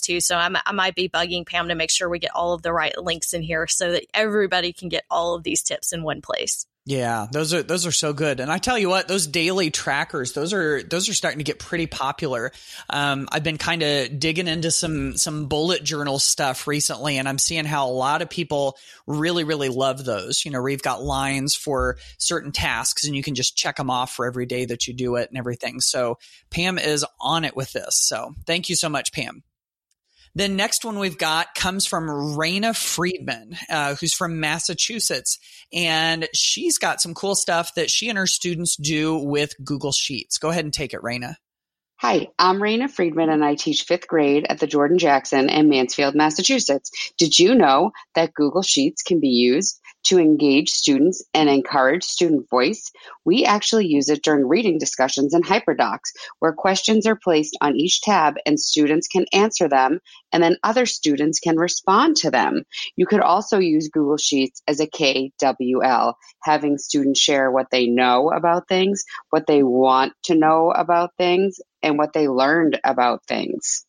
too. 0.00 0.20
So 0.20 0.36
I'm, 0.36 0.56
I 0.64 0.72
might 0.72 0.94
be 0.94 1.08
bugging 1.08 1.46
Pam 1.46 1.68
to 1.68 1.74
make 1.74 1.90
sure 1.90 2.08
we 2.08 2.18
get 2.18 2.34
all 2.34 2.52
of 2.52 2.62
the 2.62 2.72
right 2.72 2.96
links 2.96 3.32
in 3.32 3.42
here 3.42 3.66
so 3.66 3.92
that 3.92 4.04
everybody 4.14 4.72
can 4.72 4.88
get 4.88 5.04
all 5.10 5.34
of 5.34 5.42
these 5.42 5.62
tips 5.62 5.92
in 5.92 6.02
one 6.02 6.20
place. 6.20 6.66
Yeah, 6.86 7.28
those 7.32 7.54
are 7.54 7.62
those 7.62 7.86
are 7.86 7.92
so 7.92 8.12
good. 8.12 8.40
And 8.40 8.52
I 8.52 8.58
tell 8.58 8.78
you 8.78 8.90
what, 8.90 9.08
those 9.08 9.26
daily 9.26 9.70
trackers, 9.70 10.34
those 10.34 10.52
are 10.52 10.82
those 10.82 11.08
are 11.08 11.14
starting 11.14 11.38
to 11.38 11.44
get 11.44 11.58
pretty 11.58 11.86
popular. 11.86 12.52
Um, 12.90 13.26
I've 13.32 13.42
been 13.42 13.56
kind 13.56 13.82
of 13.82 14.20
digging 14.20 14.48
into 14.48 14.70
some 14.70 15.16
some 15.16 15.46
bullet 15.46 15.82
journal 15.82 16.18
stuff 16.18 16.66
recently, 16.66 17.16
and 17.16 17.26
I'm 17.26 17.38
seeing 17.38 17.64
how 17.64 17.88
a 17.88 17.90
lot 17.90 18.20
of 18.20 18.28
people 18.28 18.76
really 19.06 19.44
really 19.44 19.70
love 19.70 20.04
those. 20.04 20.44
You 20.44 20.50
know, 20.50 20.66
you've 20.66 20.82
got 20.82 21.02
lines 21.02 21.54
for 21.54 21.96
certain 22.18 22.52
tasks, 22.52 23.06
and 23.06 23.16
you 23.16 23.22
can 23.22 23.34
just 23.34 23.56
check 23.56 23.76
them 23.76 23.88
off 23.88 24.12
for 24.12 24.26
every 24.26 24.44
day 24.44 24.66
that 24.66 24.86
you 24.86 24.92
do 24.92 25.16
it 25.16 25.30
and 25.30 25.38
everything. 25.38 25.80
So 25.80 26.18
Pam 26.50 26.76
is 26.76 27.06
on 27.18 27.46
it 27.46 27.56
with 27.56 27.72
this. 27.72 27.96
So 27.96 28.34
thank 28.46 28.68
you 28.68 28.76
so 28.76 28.90
much, 28.90 29.10
Pam. 29.10 29.42
The 30.36 30.48
next 30.48 30.84
one 30.84 30.98
we've 30.98 31.18
got 31.18 31.54
comes 31.54 31.86
from 31.86 32.08
Rayna 32.08 32.76
Freedman, 32.76 33.56
uh, 33.70 33.94
who's 33.94 34.12
from 34.12 34.40
Massachusetts. 34.40 35.38
And 35.72 36.28
she's 36.34 36.76
got 36.76 37.00
some 37.00 37.14
cool 37.14 37.36
stuff 37.36 37.74
that 37.76 37.88
she 37.88 38.08
and 38.08 38.18
her 38.18 38.26
students 38.26 38.76
do 38.76 39.16
with 39.16 39.52
Google 39.64 39.92
Sheets. 39.92 40.38
Go 40.38 40.50
ahead 40.50 40.64
and 40.64 40.74
take 40.74 40.92
it, 40.92 41.02
Rayna. 41.02 41.36
Hi, 41.98 42.26
I'm 42.38 42.58
Rayna 42.58 42.90
Freedman 42.90 43.30
and 43.30 43.44
I 43.44 43.54
teach 43.54 43.84
fifth 43.84 44.08
grade 44.08 44.44
at 44.50 44.58
the 44.58 44.66
Jordan 44.66 44.98
Jackson 44.98 45.48
in 45.48 45.68
Mansfield, 45.68 46.16
Massachusetts. 46.16 46.90
Did 47.16 47.38
you 47.38 47.54
know 47.54 47.92
that 48.16 48.34
Google 48.34 48.62
Sheets 48.62 49.02
can 49.02 49.20
be 49.20 49.28
used 49.28 49.80
to 50.04 50.18
engage 50.18 50.70
students 50.70 51.24
and 51.34 51.48
encourage 51.48 52.04
student 52.04 52.48
voice, 52.48 52.90
we 53.24 53.44
actually 53.44 53.86
use 53.86 54.08
it 54.08 54.22
during 54.22 54.46
reading 54.46 54.78
discussions 54.78 55.34
in 55.34 55.42
HyperDocs, 55.42 56.12
where 56.38 56.52
questions 56.52 57.06
are 57.06 57.16
placed 57.16 57.56
on 57.60 57.76
each 57.76 58.00
tab 58.02 58.34
and 58.46 58.60
students 58.60 59.08
can 59.08 59.26
answer 59.32 59.68
them, 59.68 60.00
and 60.32 60.42
then 60.42 60.56
other 60.62 60.86
students 60.86 61.40
can 61.40 61.56
respond 61.56 62.16
to 62.16 62.30
them. 62.30 62.64
You 62.96 63.06
could 63.06 63.20
also 63.20 63.58
use 63.58 63.88
Google 63.88 64.18
Sheets 64.18 64.62
as 64.68 64.80
a 64.80 64.86
KWL, 64.86 66.14
having 66.42 66.78
students 66.78 67.20
share 67.20 67.50
what 67.50 67.70
they 67.70 67.86
know 67.86 68.30
about 68.30 68.68
things, 68.68 69.04
what 69.30 69.46
they 69.46 69.62
want 69.62 70.12
to 70.24 70.34
know 70.34 70.70
about 70.70 71.10
things, 71.18 71.58
and 71.82 71.98
what 71.98 72.12
they 72.12 72.28
learned 72.28 72.80
about 72.84 73.24
things. 73.26 73.84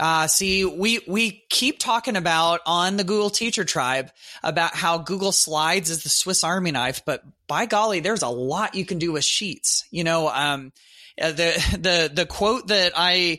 Uh, 0.00 0.26
see, 0.26 0.64
we, 0.64 1.00
we 1.06 1.44
keep 1.48 1.78
talking 1.78 2.16
about 2.16 2.60
on 2.66 2.96
the 2.96 3.04
Google 3.04 3.30
teacher 3.30 3.64
tribe 3.64 4.10
about 4.42 4.74
how 4.74 4.98
Google 4.98 5.30
slides 5.30 5.88
is 5.88 6.02
the 6.02 6.08
Swiss 6.08 6.42
army 6.42 6.72
knife, 6.72 7.02
but 7.04 7.22
by 7.46 7.66
golly, 7.66 8.00
there's 8.00 8.22
a 8.22 8.28
lot 8.28 8.74
you 8.74 8.84
can 8.84 8.98
do 8.98 9.12
with 9.12 9.24
sheets. 9.24 9.84
You 9.92 10.02
know, 10.02 10.28
um, 10.28 10.72
uh, 11.20 11.30
the, 11.30 11.76
the, 11.78 12.10
the 12.12 12.26
quote 12.26 12.68
that 12.68 12.92
I, 12.96 13.38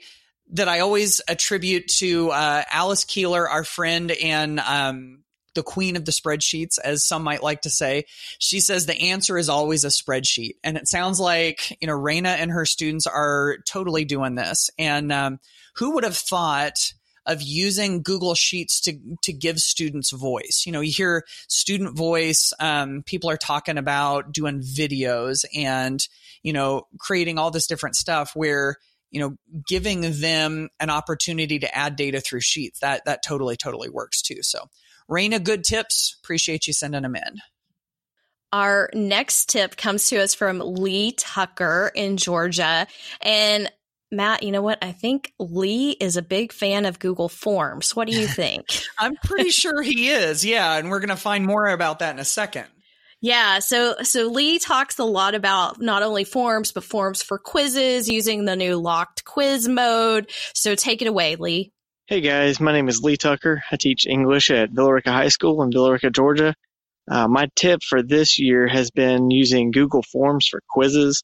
that 0.51 0.69
I 0.69 0.79
always 0.79 1.21
attribute 1.27 1.87
to, 1.99 2.29
uh, 2.29 2.63
Alice 2.71 3.03
Keeler, 3.03 3.49
our 3.49 3.65
friend 3.65 4.11
and, 4.11 4.59
um, 4.61 5.24
the 5.55 5.63
queen 5.63 5.95
of 5.95 6.05
the 6.05 6.11
spreadsheets, 6.11 6.77
as 6.83 7.07
some 7.07 7.23
might 7.23 7.43
like 7.43 7.61
to 7.61 7.69
say. 7.69 8.05
She 8.39 8.59
says 8.59 8.85
the 8.85 8.99
answer 8.99 9.37
is 9.37 9.49
always 9.49 9.83
a 9.83 9.87
spreadsheet. 9.87 10.57
And 10.63 10.77
it 10.77 10.87
sounds 10.87 11.19
like, 11.19 11.75
you 11.81 11.87
know, 11.87 11.97
Rayna 11.97 12.37
and 12.37 12.51
her 12.51 12.65
students 12.65 13.07
are 13.07 13.57
totally 13.67 14.05
doing 14.05 14.35
this. 14.35 14.69
And, 14.77 15.11
um, 15.11 15.39
who 15.75 15.91
would 15.95 16.03
have 16.03 16.15
thought 16.15 16.93
of 17.25 17.41
using 17.41 18.03
Google 18.03 18.35
Sheets 18.35 18.79
to 18.81 18.99
to 19.23 19.33
give 19.33 19.59
students 19.59 20.11
voice. 20.11 20.63
You 20.65 20.71
know, 20.71 20.81
you 20.81 20.91
hear 20.91 21.25
student 21.47 21.97
voice. 21.97 22.53
Um, 22.59 23.03
people 23.03 23.29
are 23.29 23.37
talking 23.37 23.77
about 23.77 24.31
doing 24.31 24.61
videos 24.61 25.45
and 25.55 26.05
you 26.43 26.53
know 26.53 26.87
creating 26.99 27.39
all 27.39 27.51
this 27.51 27.67
different 27.67 27.95
stuff 27.95 28.35
where 28.35 28.77
you 29.11 29.19
know 29.19 29.35
giving 29.67 30.01
them 30.19 30.69
an 30.79 30.89
opportunity 30.89 31.59
to 31.59 31.75
add 31.75 31.95
data 31.95 32.21
through 32.21 32.41
Sheets 32.41 32.79
that 32.79 33.05
that 33.05 33.23
totally 33.23 33.55
totally 33.55 33.89
works 33.89 34.21
too. 34.21 34.41
So, 34.41 34.69
Rayna, 35.09 35.43
good 35.43 35.63
tips. 35.63 36.17
Appreciate 36.23 36.67
you 36.67 36.73
sending 36.73 37.03
them 37.03 37.15
in. 37.15 37.39
Our 38.51 38.89
next 38.93 39.49
tip 39.49 39.75
comes 39.75 40.09
to 40.09 40.17
us 40.17 40.33
from 40.33 40.59
Lee 40.59 41.11
Tucker 41.11 41.91
in 41.93 42.17
Georgia. 42.17 42.87
And 43.21 43.71
Matt, 44.11 44.43
you 44.43 44.51
know 44.51 44.61
what? 44.61 44.79
I 44.81 44.91
think 44.91 45.33
Lee 45.39 45.91
is 45.91 46.15
a 46.15 46.21
big 46.21 46.53
fan 46.53 46.85
of 46.85 46.99
Google 46.99 47.27
Forms. 47.27 47.95
What 47.95 48.07
do 48.07 48.17
you 48.17 48.27
think? 48.27 48.65
I'm 48.97 49.15
pretty 49.17 49.49
sure 49.51 49.81
he 49.81 50.09
is. 50.09 50.45
Yeah, 50.45 50.77
and 50.77 50.89
we're 50.89 50.99
going 50.99 51.09
to 51.09 51.15
find 51.15 51.45
more 51.45 51.67
about 51.67 51.99
that 51.99 52.13
in 52.13 52.19
a 52.19 52.25
second. 52.25 52.67
Yeah, 53.21 53.59
so 53.59 53.95
so 54.03 54.27
Lee 54.27 54.59
talks 54.59 54.99
a 54.99 55.03
lot 55.03 55.35
about 55.35 55.81
not 55.81 56.03
only 56.03 56.25
forms 56.25 56.71
but 56.71 56.83
forms 56.83 57.23
for 57.23 57.39
quizzes 57.39 58.07
using 58.07 58.45
the 58.45 58.55
new 58.55 58.75
locked 58.77 59.25
quiz 59.25 59.67
mode. 59.67 60.29
So 60.53 60.75
take 60.75 61.01
it 61.01 61.07
away, 61.07 61.35
Lee. 61.35 61.71
Hey 62.07 62.21
guys, 62.21 62.59
my 62.59 62.71
name 62.71 62.87
is 62.87 63.01
Lee 63.01 63.17
Tucker. 63.17 63.63
I 63.71 63.77
teach 63.77 64.05
English 64.05 64.51
at 64.51 64.69
Villa 64.69 64.93
Rica 64.93 65.11
High 65.11 65.29
School 65.29 65.63
in 65.63 65.71
Villa 65.71 65.91
Rica, 65.91 66.11
Georgia. 66.11 66.53
Uh, 67.09 67.27
my 67.27 67.47
tip 67.55 67.79
for 67.81 68.03
this 68.03 68.37
year 68.37 68.67
has 68.67 68.91
been 68.91 69.31
using 69.31 69.71
Google 69.71 70.03
Forms 70.11 70.47
for 70.47 70.61
quizzes. 70.69 71.23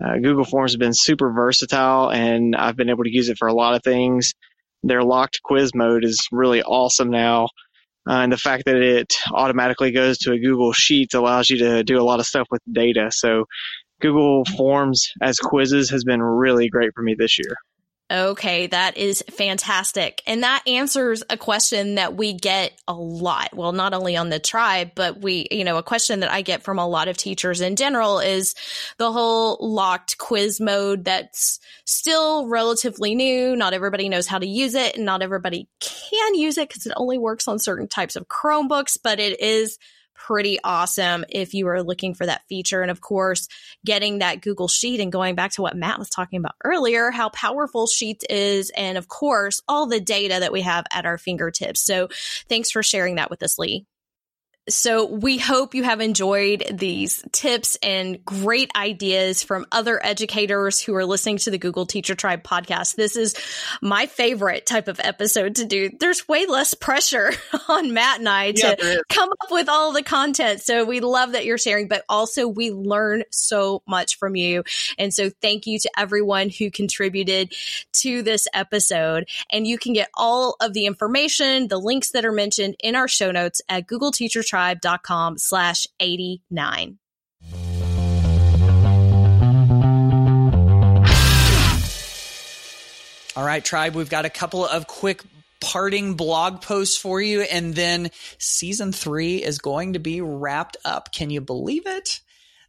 Uh, 0.00 0.18
Google 0.22 0.44
Forms 0.44 0.70
has 0.70 0.76
been 0.76 0.94
super 0.94 1.32
versatile 1.32 2.12
and 2.12 2.54
I've 2.54 2.76
been 2.76 2.90
able 2.90 3.02
to 3.02 3.12
use 3.12 3.28
it 3.28 3.38
for 3.38 3.48
a 3.48 3.52
lot 3.52 3.74
of 3.74 3.82
things. 3.82 4.32
Their 4.84 5.02
locked 5.02 5.40
quiz 5.42 5.74
mode 5.74 6.04
is 6.04 6.24
really 6.30 6.62
awesome 6.62 7.10
now. 7.10 7.46
Uh, 8.08 8.22
and 8.22 8.32
the 8.32 8.36
fact 8.36 8.66
that 8.66 8.76
it 8.76 9.12
automatically 9.34 9.90
goes 9.90 10.16
to 10.18 10.32
a 10.32 10.38
Google 10.38 10.72
Sheets 10.72 11.14
allows 11.14 11.50
you 11.50 11.58
to 11.58 11.82
do 11.82 12.00
a 12.00 12.06
lot 12.06 12.20
of 12.20 12.26
stuff 12.26 12.46
with 12.52 12.62
data. 12.70 13.10
So 13.10 13.46
Google 14.00 14.44
Forms 14.56 15.08
as 15.20 15.40
quizzes 15.40 15.90
has 15.90 16.04
been 16.04 16.22
really 16.22 16.68
great 16.68 16.92
for 16.94 17.02
me 17.02 17.16
this 17.18 17.36
year. 17.36 17.56
Okay, 18.10 18.66
that 18.66 18.96
is 18.96 19.22
fantastic. 19.30 20.20
And 20.26 20.42
that 20.42 20.64
answers 20.66 21.22
a 21.30 21.36
question 21.36 21.94
that 21.94 22.16
we 22.16 22.32
get 22.32 22.72
a 22.88 22.92
lot. 22.92 23.54
Well, 23.54 23.70
not 23.70 23.94
only 23.94 24.16
on 24.16 24.30
the 24.30 24.40
tribe, 24.40 24.92
but 24.96 25.20
we, 25.20 25.46
you 25.52 25.62
know, 25.62 25.76
a 25.76 25.82
question 25.84 26.20
that 26.20 26.32
I 26.32 26.42
get 26.42 26.64
from 26.64 26.80
a 26.80 26.88
lot 26.88 27.06
of 27.06 27.16
teachers 27.16 27.60
in 27.60 27.76
general 27.76 28.18
is 28.18 28.56
the 28.98 29.12
whole 29.12 29.58
locked 29.60 30.18
quiz 30.18 30.60
mode 30.60 31.04
that's 31.04 31.60
still 31.84 32.48
relatively 32.48 33.14
new. 33.14 33.54
Not 33.54 33.74
everybody 33.74 34.08
knows 34.08 34.26
how 34.26 34.38
to 34.38 34.46
use 34.46 34.74
it 34.74 34.96
and 34.96 35.04
not 35.04 35.22
everybody 35.22 35.68
can 35.78 36.34
use 36.34 36.58
it 36.58 36.68
because 36.68 36.86
it 36.86 36.94
only 36.96 37.16
works 37.16 37.46
on 37.46 37.60
certain 37.60 37.86
types 37.86 38.16
of 38.16 38.26
Chromebooks, 38.26 38.98
but 39.00 39.20
it 39.20 39.40
is 39.40 39.78
pretty 40.26 40.58
awesome 40.62 41.24
if 41.28 41.54
you 41.54 41.66
are 41.68 41.82
looking 41.82 42.14
for 42.14 42.26
that 42.26 42.42
feature. 42.48 42.82
And 42.82 42.90
of 42.90 43.00
course, 43.00 43.48
getting 43.84 44.18
that 44.18 44.42
Google 44.42 44.68
Sheet 44.68 45.00
and 45.00 45.10
going 45.10 45.34
back 45.34 45.52
to 45.52 45.62
what 45.62 45.76
Matt 45.76 45.98
was 45.98 46.10
talking 46.10 46.38
about 46.38 46.54
earlier, 46.64 47.10
how 47.10 47.30
powerful 47.30 47.86
Sheets 47.86 48.24
is. 48.28 48.70
And 48.76 48.98
of 48.98 49.08
course, 49.08 49.62
all 49.66 49.86
the 49.86 50.00
data 50.00 50.36
that 50.40 50.52
we 50.52 50.60
have 50.62 50.84
at 50.92 51.06
our 51.06 51.18
fingertips. 51.18 51.84
So 51.84 52.08
thanks 52.48 52.70
for 52.70 52.82
sharing 52.82 53.16
that 53.16 53.30
with 53.30 53.42
us, 53.42 53.58
Lee. 53.58 53.86
So 54.70 55.04
we 55.06 55.38
hope 55.38 55.74
you 55.74 55.82
have 55.82 56.00
enjoyed 56.00 56.64
these 56.72 57.22
tips 57.32 57.76
and 57.82 58.24
great 58.24 58.70
ideas 58.76 59.42
from 59.42 59.66
other 59.72 60.00
educators 60.04 60.80
who 60.80 60.94
are 60.94 61.04
listening 61.04 61.38
to 61.38 61.50
the 61.50 61.58
Google 61.58 61.86
Teacher 61.86 62.14
Tribe 62.14 62.42
podcast. 62.42 62.94
This 62.94 63.16
is 63.16 63.34
my 63.82 64.06
favorite 64.06 64.66
type 64.66 64.88
of 64.88 65.00
episode 65.00 65.56
to 65.56 65.64
do. 65.64 65.90
There's 65.98 66.28
way 66.28 66.46
less 66.46 66.74
pressure 66.74 67.32
on 67.68 67.92
Matt 67.92 68.20
and 68.20 68.28
I 68.28 68.52
to 68.52 68.76
yeah, 68.80 68.96
come 69.08 69.28
up 69.30 69.50
with 69.50 69.68
all 69.68 69.92
the 69.92 70.02
content. 70.02 70.60
So 70.60 70.84
we 70.84 71.00
love 71.00 71.32
that 71.32 71.44
you're 71.44 71.58
sharing, 71.58 71.88
but 71.88 72.04
also 72.08 72.46
we 72.46 72.70
learn 72.70 73.24
so 73.30 73.82
much 73.86 74.18
from 74.18 74.36
you. 74.36 74.62
And 74.98 75.12
so 75.12 75.30
thank 75.42 75.66
you 75.66 75.78
to 75.80 75.90
everyone 75.98 76.48
who 76.48 76.70
contributed 76.70 77.52
to 77.94 78.22
this 78.22 78.46
episode. 78.54 79.28
And 79.50 79.66
you 79.66 79.78
can 79.78 79.94
get 79.94 80.10
all 80.14 80.56
of 80.60 80.72
the 80.74 80.86
information, 80.86 81.68
the 81.68 81.78
links 81.78 82.10
that 82.12 82.24
are 82.24 82.32
mentioned 82.32 82.76
in 82.82 82.94
our 82.94 83.08
show 83.08 83.30
notes 83.30 83.60
at 83.68 83.86
Google 83.86 84.12
Teacher 84.12 84.42
Tribe 84.42 84.59
tribe.com 84.60 85.38
slash 85.38 85.86
89. 85.98 86.98
All 93.36 93.46
right, 93.46 93.64
tribe, 93.64 93.94
we've 93.94 94.10
got 94.10 94.26
a 94.26 94.30
couple 94.30 94.66
of 94.66 94.86
quick 94.86 95.22
parting 95.60 96.14
blog 96.14 96.60
posts 96.60 96.96
for 96.96 97.22
you. 97.22 97.42
And 97.42 97.74
then 97.74 98.10
season 98.38 98.92
three 98.92 99.42
is 99.42 99.58
going 99.58 99.94
to 99.94 99.98
be 99.98 100.20
wrapped 100.20 100.76
up. 100.84 101.12
Can 101.12 101.30
you 101.30 101.40
believe 101.40 101.86
it? 101.86 102.20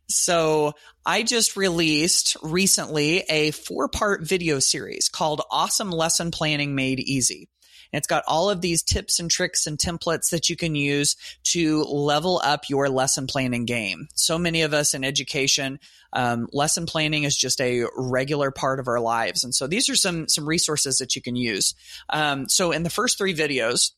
So 0.08 0.74
I 1.06 1.24
just 1.24 1.58
released 1.58 2.38
recently 2.42 3.20
a 3.30 3.52
four 3.52 3.90
part 3.90 4.24
video 4.24 4.60
series 4.60 5.10
called 5.10 5.42
Awesome 5.50 5.92
Lesson 5.92 6.32
Planning 6.32 6.76
Made 6.76 7.00
Easy. 7.00 7.50
And 7.92 7.98
it's 7.98 8.08
got 8.08 8.24
all 8.28 8.50
of 8.50 8.62
these 8.62 8.84
tips 8.84 9.20
and 9.20 9.30
tricks 9.30 9.68
and 9.68 9.78
templates 9.78 10.30
that 10.30 10.50
you 10.50 10.56
can 10.56 10.76
use 10.76 11.16
to 11.46 11.84
level 11.84 12.42
up 12.44 12.70
your 12.70 12.90
lesson 12.90 13.28
planning 13.28 13.66
game. 13.66 14.08
So 14.16 14.38
many 14.38 14.62
of 14.62 14.74
us 14.74 14.94
in 14.94 15.04
education, 15.04 15.80
um, 16.14 16.48
lesson 16.52 16.86
planning 16.86 17.24
is 17.24 17.36
just 17.36 17.60
a 17.62 17.86
regular 17.96 18.52
part 18.52 18.80
of 18.80 18.88
our 18.88 19.00
lives. 19.00 19.44
And 19.44 19.54
so 19.54 19.68
these 19.68 19.90
are 19.90 19.96
some, 19.96 20.28
some 20.28 20.48
resources 20.48 20.98
that 20.98 21.16
you 21.16 21.22
can 21.22 21.36
use. 21.36 21.74
Um, 22.10 22.48
so 22.48 22.72
in 22.72 22.84
the 22.84 22.90
first 22.90 23.18
three 23.18 23.34
videos, 23.34 23.92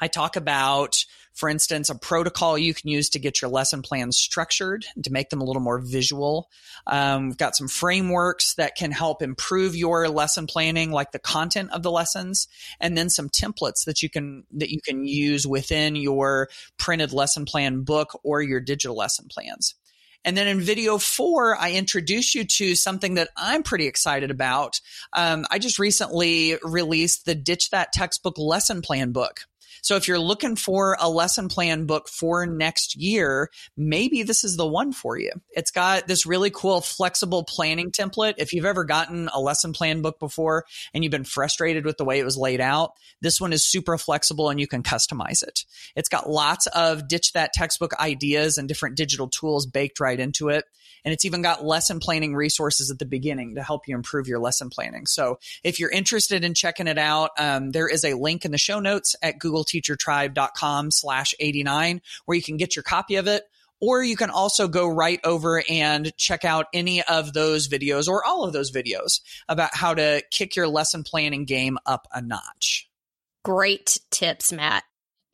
I 0.00 0.08
talk 0.08 0.36
about 0.36 1.04
for 1.34 1.48
instance, 1.48 1.90
a 1.90 1.96
protocol 1.96 2.56
you 2.56 2.72
can 2.72 2.88
use 2.88 3.10
to 3.10 3.18
get 3.18 3.42
your 3.42 3.50
lesson 3.50 3.82
plans 3.82 4.16
structured 4.16 4.86
to 5.02 5.12
make 5.12 5.30
them 5.30 5.40
a 5.40 5.44
little 5.44 5.62
more 5.62 5.80
visual. 5.80 6.48
Um, 6.86 7.28
we've 7.28 7.36
got 7.36 7.56
some 7.56 7.66
frameworks 7.66 8.54
that 8.54 8.76
can 8.76 8.92
help 8.92 9.20
improve 9.20 9.74
your 9.74 10.08
lesson 10.08 10.46
planning, 10.46 10.92
like 10.92 11.10
the 11.10 11.18
content 11.18 11.72
of 11.72 11.82
the 11.82 11.90
lessons, 11.90 12.46
and 12.80 12.96
then 12.96 13.10
some 13.10 13.28
templates 13.28 13.84
that 13.86 14.02
you 14.02 14.08
can 14.08 14.44
that 14.52 14.70
you 14.70 14.80
can 14.80 15.04
use 15.04 15.46
within 15.46 15.96
your 15.96 16.48
printed 16.78 17.12
lesson 17.12 17.44
plan 17.44 17.82
book 17.82 18.18
or 18.22 18.40
your 18.40 18.60
digital 18.60 18.96
lesson 18.96 19.26
plans. 19.28 19.74
And 20.24 20.36
then 20.36 20.48
in 20.48 20.60
video 20.60 20.98
four, 20.98 21.56
I 21.56 21.72
introduce 21.72 22.34
you 22.34 22.44
to 22.44 22.74
something 22.74 23.14
that 23.14 23.28
I'm 23.36 23.62
pretty 23.62 23.86
excited 23.86 24.30
about. 24.30 24.80
Um, 25.12 25.44
I 25.50 25.58
just 25.58 25.78
recently 25.78 26.56
released 26.62 27.26
the 27.26 27.34
Ditch 27.34 27.70
That 27.70 27.92
Textbook 27.92 28.38
Lesson 28.38 28.80
Plan 28.80 29.12
book. 29.12 29.40
So 29.84 29.96
if 29.96 30.08
you're 30.08 30.18
looking 30.18 30.56
for 30.56 30.96
a 30.98 31.10
lesson 31.10 31.48
plan 31.48 31.84
book 31.84 32.08
for 32.08 32.46
next 32.46 32.96
year, 32.96 33.50
maybe 33.76 34.22
this 34.22 34.42
is 34.42 34.56
the 34.56 34.66
one 34.66 34.94
for 34.94 35.18
you. 35.18 35.30
It's 35.50 35.70
got 35.70 36.08
this 36.08 36.24
really 36.24 36.48
cool 36.48 36.80
flexible 36.80 37.44
planning 37.44 37.90
template. 37.90 38.36
If 38.38 38.54
you've 38.54 38.64
ever 38.64 38.84
gotten 38.84 39.28
a 39.34 39.38
lesson 39.38 39.74
plan 39.74 40.00
book 40.00 40.18
before 40.18 40.64
and 40.94 41.04
you've 41.04 41.10
been 41.10 41.22
frustrated 41.22 41.84
with 41.84 41.98
the 41.98 42.04
way 42.06 42.18
it 42.18 42.24
was 42.24 42.38
laid 42.38 42.62
out, 42.62 42.92
this 43.20 43.38
one 43.38 43.52
is 43.52 43.62
super 43.62 43.98
flexible 43.98 44.48
and 44.48 44.58
you 44.58 44.66
can 44.66 44.82
customize 44.82 45.42
it. 45.42 45.66
It's 45.94 46.08
got 46.08 46.30
lots 46.30 46.66
of 46.68 47.06
ditch 47.06 47.34
that 47.34 47.52
textbook 47.52 47.92
ideas 48.00 48.56
and 48.56 48.66
different 48.66 48.96
digital 48.96 49.28
tools 49.28 49.66
baked 49.66 50.00
right 50.00 50.18
into 50.18 50.48
it. 50.48 50.64
And 51.04 51.12
it's 51.12 51.24
even 51.24 51.42
got 51.42 51.64
lesson 51.64 52.00
planning 52.00 52.34
resources 52.34 52.90
at 52.90 52.98
the 52.98 53.04
beginning 53.04 53.54
to 53.56 53.62
help 53.62 53.86
you 53.86 53.94
improve 53.94 54.26
your 54.26 54.38
lesson 54.38 54.70
planning. 54.70 55.06
So 55.06 55.38
if 55.62 55.78
you're 55.78 55.90
interested 55.90 56.44
in 56.44 56.54
checking 56.54 56.86
it 56.86 56.98
out, 56.98 57.30
um, 57.38 57.72
there 57.72 57.88
is 57.88 58.04
a 58.04 58.14
link 58.14 58.44
in 58.44 58.52
the 58.52 58.58
show 58.58 58.80
notes 58.80 59.14
at 59.22 59.38
googleteachertribe.com 59.38 60.90
slash 60.90 61.34
89 61.38 62.00
where 62.24 62.36
you 62.36 62.42
can 62.42 62.56
get 62.56 62.76
your 62.76 62.82
copy 62.82 63.16
of 63.16 63.26
it. 63.26 63.44
Or 63.80 64.02
you 64.02 64.16
can 64.16 64.30
also 64.30 64.66
go 64.66 64.88
right 64.88 65.20
over 65.24 65.62
and 65.68 66.16
check 66.16 66.44
out 66.44 66.66
any 66.72 67.02
of 67.02 67.34
those 67.34 67.68
videos 67.68 68.08
or 68.08 68.24
all 68.24 68.44
of 68.44 68.52
those 68.54 68.72
videos 68.72 69.20
about 69.46 69.74
how 69.74 69.92
to 69.92 70.22
kick 70.30 70.56
your 70.56 70.68
lesson 70.68 71.02
planning 71.02 71.44
game 71.44 71.76
up 71.84 72.06
a 72.12 72.22
notch. 72.22 72.88
Great 73.42 73.98
tips, 74.10 74.52
Matt 74.52 74.84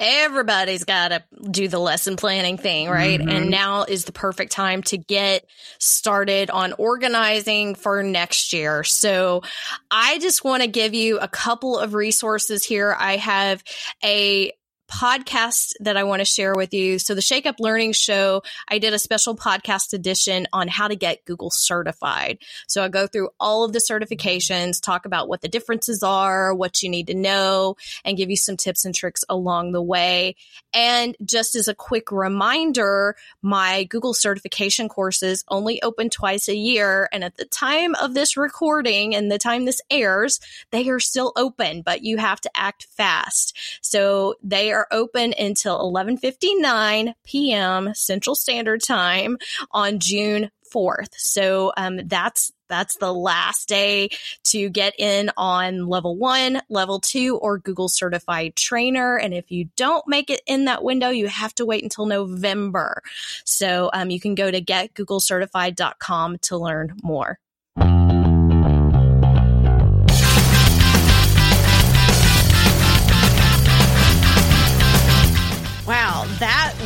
everybody's 0.00 0.84
got 0.84 1.08
to 1.08 1.22
do 1.50 1.68
the 1.68 1.78
lesson 1.78 2.16
planning 2.16 2.56
thing, 2.56 2.88
right? 2.88 3.20
Mm-hmm. 3.20 3.28
And 3.28 3.50
now 3.50 3.84
is 3.84 4.06
the 4.06 4.12
perfect 4.12 4.50
time 4.50 4.82
to 4.84 4.96
get 4.96 5.44
started 5.78 6.50
on 6.50 6.72
organizing 6.72 7.74
for 7.74 8.02
next 8.02 8.54
year. 8.54 8.82
So 8.82 9.42
I 9.90 10.18
just 10.18 10.42
want 10.42 10.62
to 10.62 10.68
give 10.68 10.94
you 10.94 11.18
a 11.18 11.28
couple 11.28 11.78
of 11.78 11.92
resources 11.92 12.64
here. 12.64 12.96
I 12.98 13.18
have 13.18 13.62
a 14.02 14.52
podcast 14.90 15.72
that 15.80 15.96
I 15.96 16.04
want 16.04 16.20
to 16.20 16.24
share 16.24 16.52
with 16.54 16.74
you. 16.74 16.98
So 16.98 17.14
the 17.14 17.22
Shake 17.22 17.46
Up 17.46 17.56
Learning 17.60 17.92
Show, 17.92 18.42
I 18.68 18.78
did 18.78 18.92
a 18.92 18.98
special 18.98 19.36
podcast 19.36 19.92
edition 19.92 20.46
on 20.52 20.68
how 20.68 20.88
to 20.88 20.96
get 20.96 21.24
Google 21.24 21.50
certified. 21.50 22.38
So 22.66 22.82
I 22.82 22.88
go 22.88 23.06
through 23.06 23.30
all 23.38 23.64
of 23.64 23.72
the 23.72 23.78
certifications, 23.78 24.82
talk 24.82 25.06
about 25.06 25.28
what 25.28 25.40
the 25.40 25.48
differences 25.48 26.02
are, 26.02 26.54
what 26.54 26.82
you 26.82 26.88
need 26.88 27.06
to 27.06 27.14
know, 27.14 27.76
and 28.04 28.16
give 28.16 28.30
you 28.30 28.36
some 28.36 28.56
tips 28.56 28.84
and 28.84 28.94
tricks 28.94 29.24
along 29.28 29.72
the 29.72 29.82
way. 29.82 30.34
And 30.74 31.16
just 31.24 31.54
as 31.54 31.68
a 31.68 31.74
quick 31.74 32.10
reminder, 32.10 33.16
my 33.42 33.84
Google 33.84 34.14
certification 34.14 34.88
courses 34.88 35.44
only 35.48 35.82
open 35.82 36.10
twice 36.10 36.48
a 36.48 36.56
year. 36.56 37.08
And 37.12 37.24
at 37.24 37.36
the 37.36 37.44
time 37.44 37.94
of 37.94 38.14
this 38.14 38.36
recording 38.36 39.14
and 39.14 39.30
the 39.30 39.38
time 39.38 39.64
this 39.64 39.80
airs, 39.90 40.40
they 40.70 40.88
are 40.88 41.00
still 41.00 41.32
open, 41.36 41.82
but 41.82 42.02
you 42.02 42.18
have 42.18 42.40
to 42.42 42.50
act 42.54 42.86
fast. 42.96 43.56
So 43.80 44.34
they 44.42 44.72
are 44.72 44.79
open 44.90 45.34
until 45.38 45.78
11:59 45.78 47.14
p.m. 47.24 47.94
Central 47.94 48.34
Standard 48.34 48.82
Time 48.82 49.38
on 49.70 49.98
June 49.98 50.50
4th. 50.72 51.12
So 51.16 51.72
um, 51.76 52.00
that's 52.06 52.52
that's 52.68 52.96
the 52.96 53.12
last 53.12 53.68
day 53.68 54.10
to 54.44 54.68
get 54.70 54.94
in 54.98 55.30
on 55.36 55.86
level 55.88 56.16
one, 56.16 56.62
level 56.68 57.00
two, 57.00 57.36
or 57.36 57.58
Google 57.58 57.88
certified 57.88 58.54
trainer. 58.54 59.16
And 59.16 59.34
if 59.34 59.50
you 59.50 59.68
don't 59.76 60.06
make 60.06 60.30
it 60.30 60.40
in 60.46 60.66
that 60.66 60.84
window, 60.84 61.10
you 61.10 61.26
have 61.26 61.54
to 61.56 61.66
wait 61.66 61.82
until 61.82 62.06
November. 62.06 63.02
So 63.44 63.90
um, 63.92 64.10
you 64.10 64.20
can 64.20 64.36
go 64.36 64.50
to 64.50 64.60
getgooglecertified.com 64.60 66.38
to 66.38 66.56
learn 66.56 66.96
more. 67.02 67.38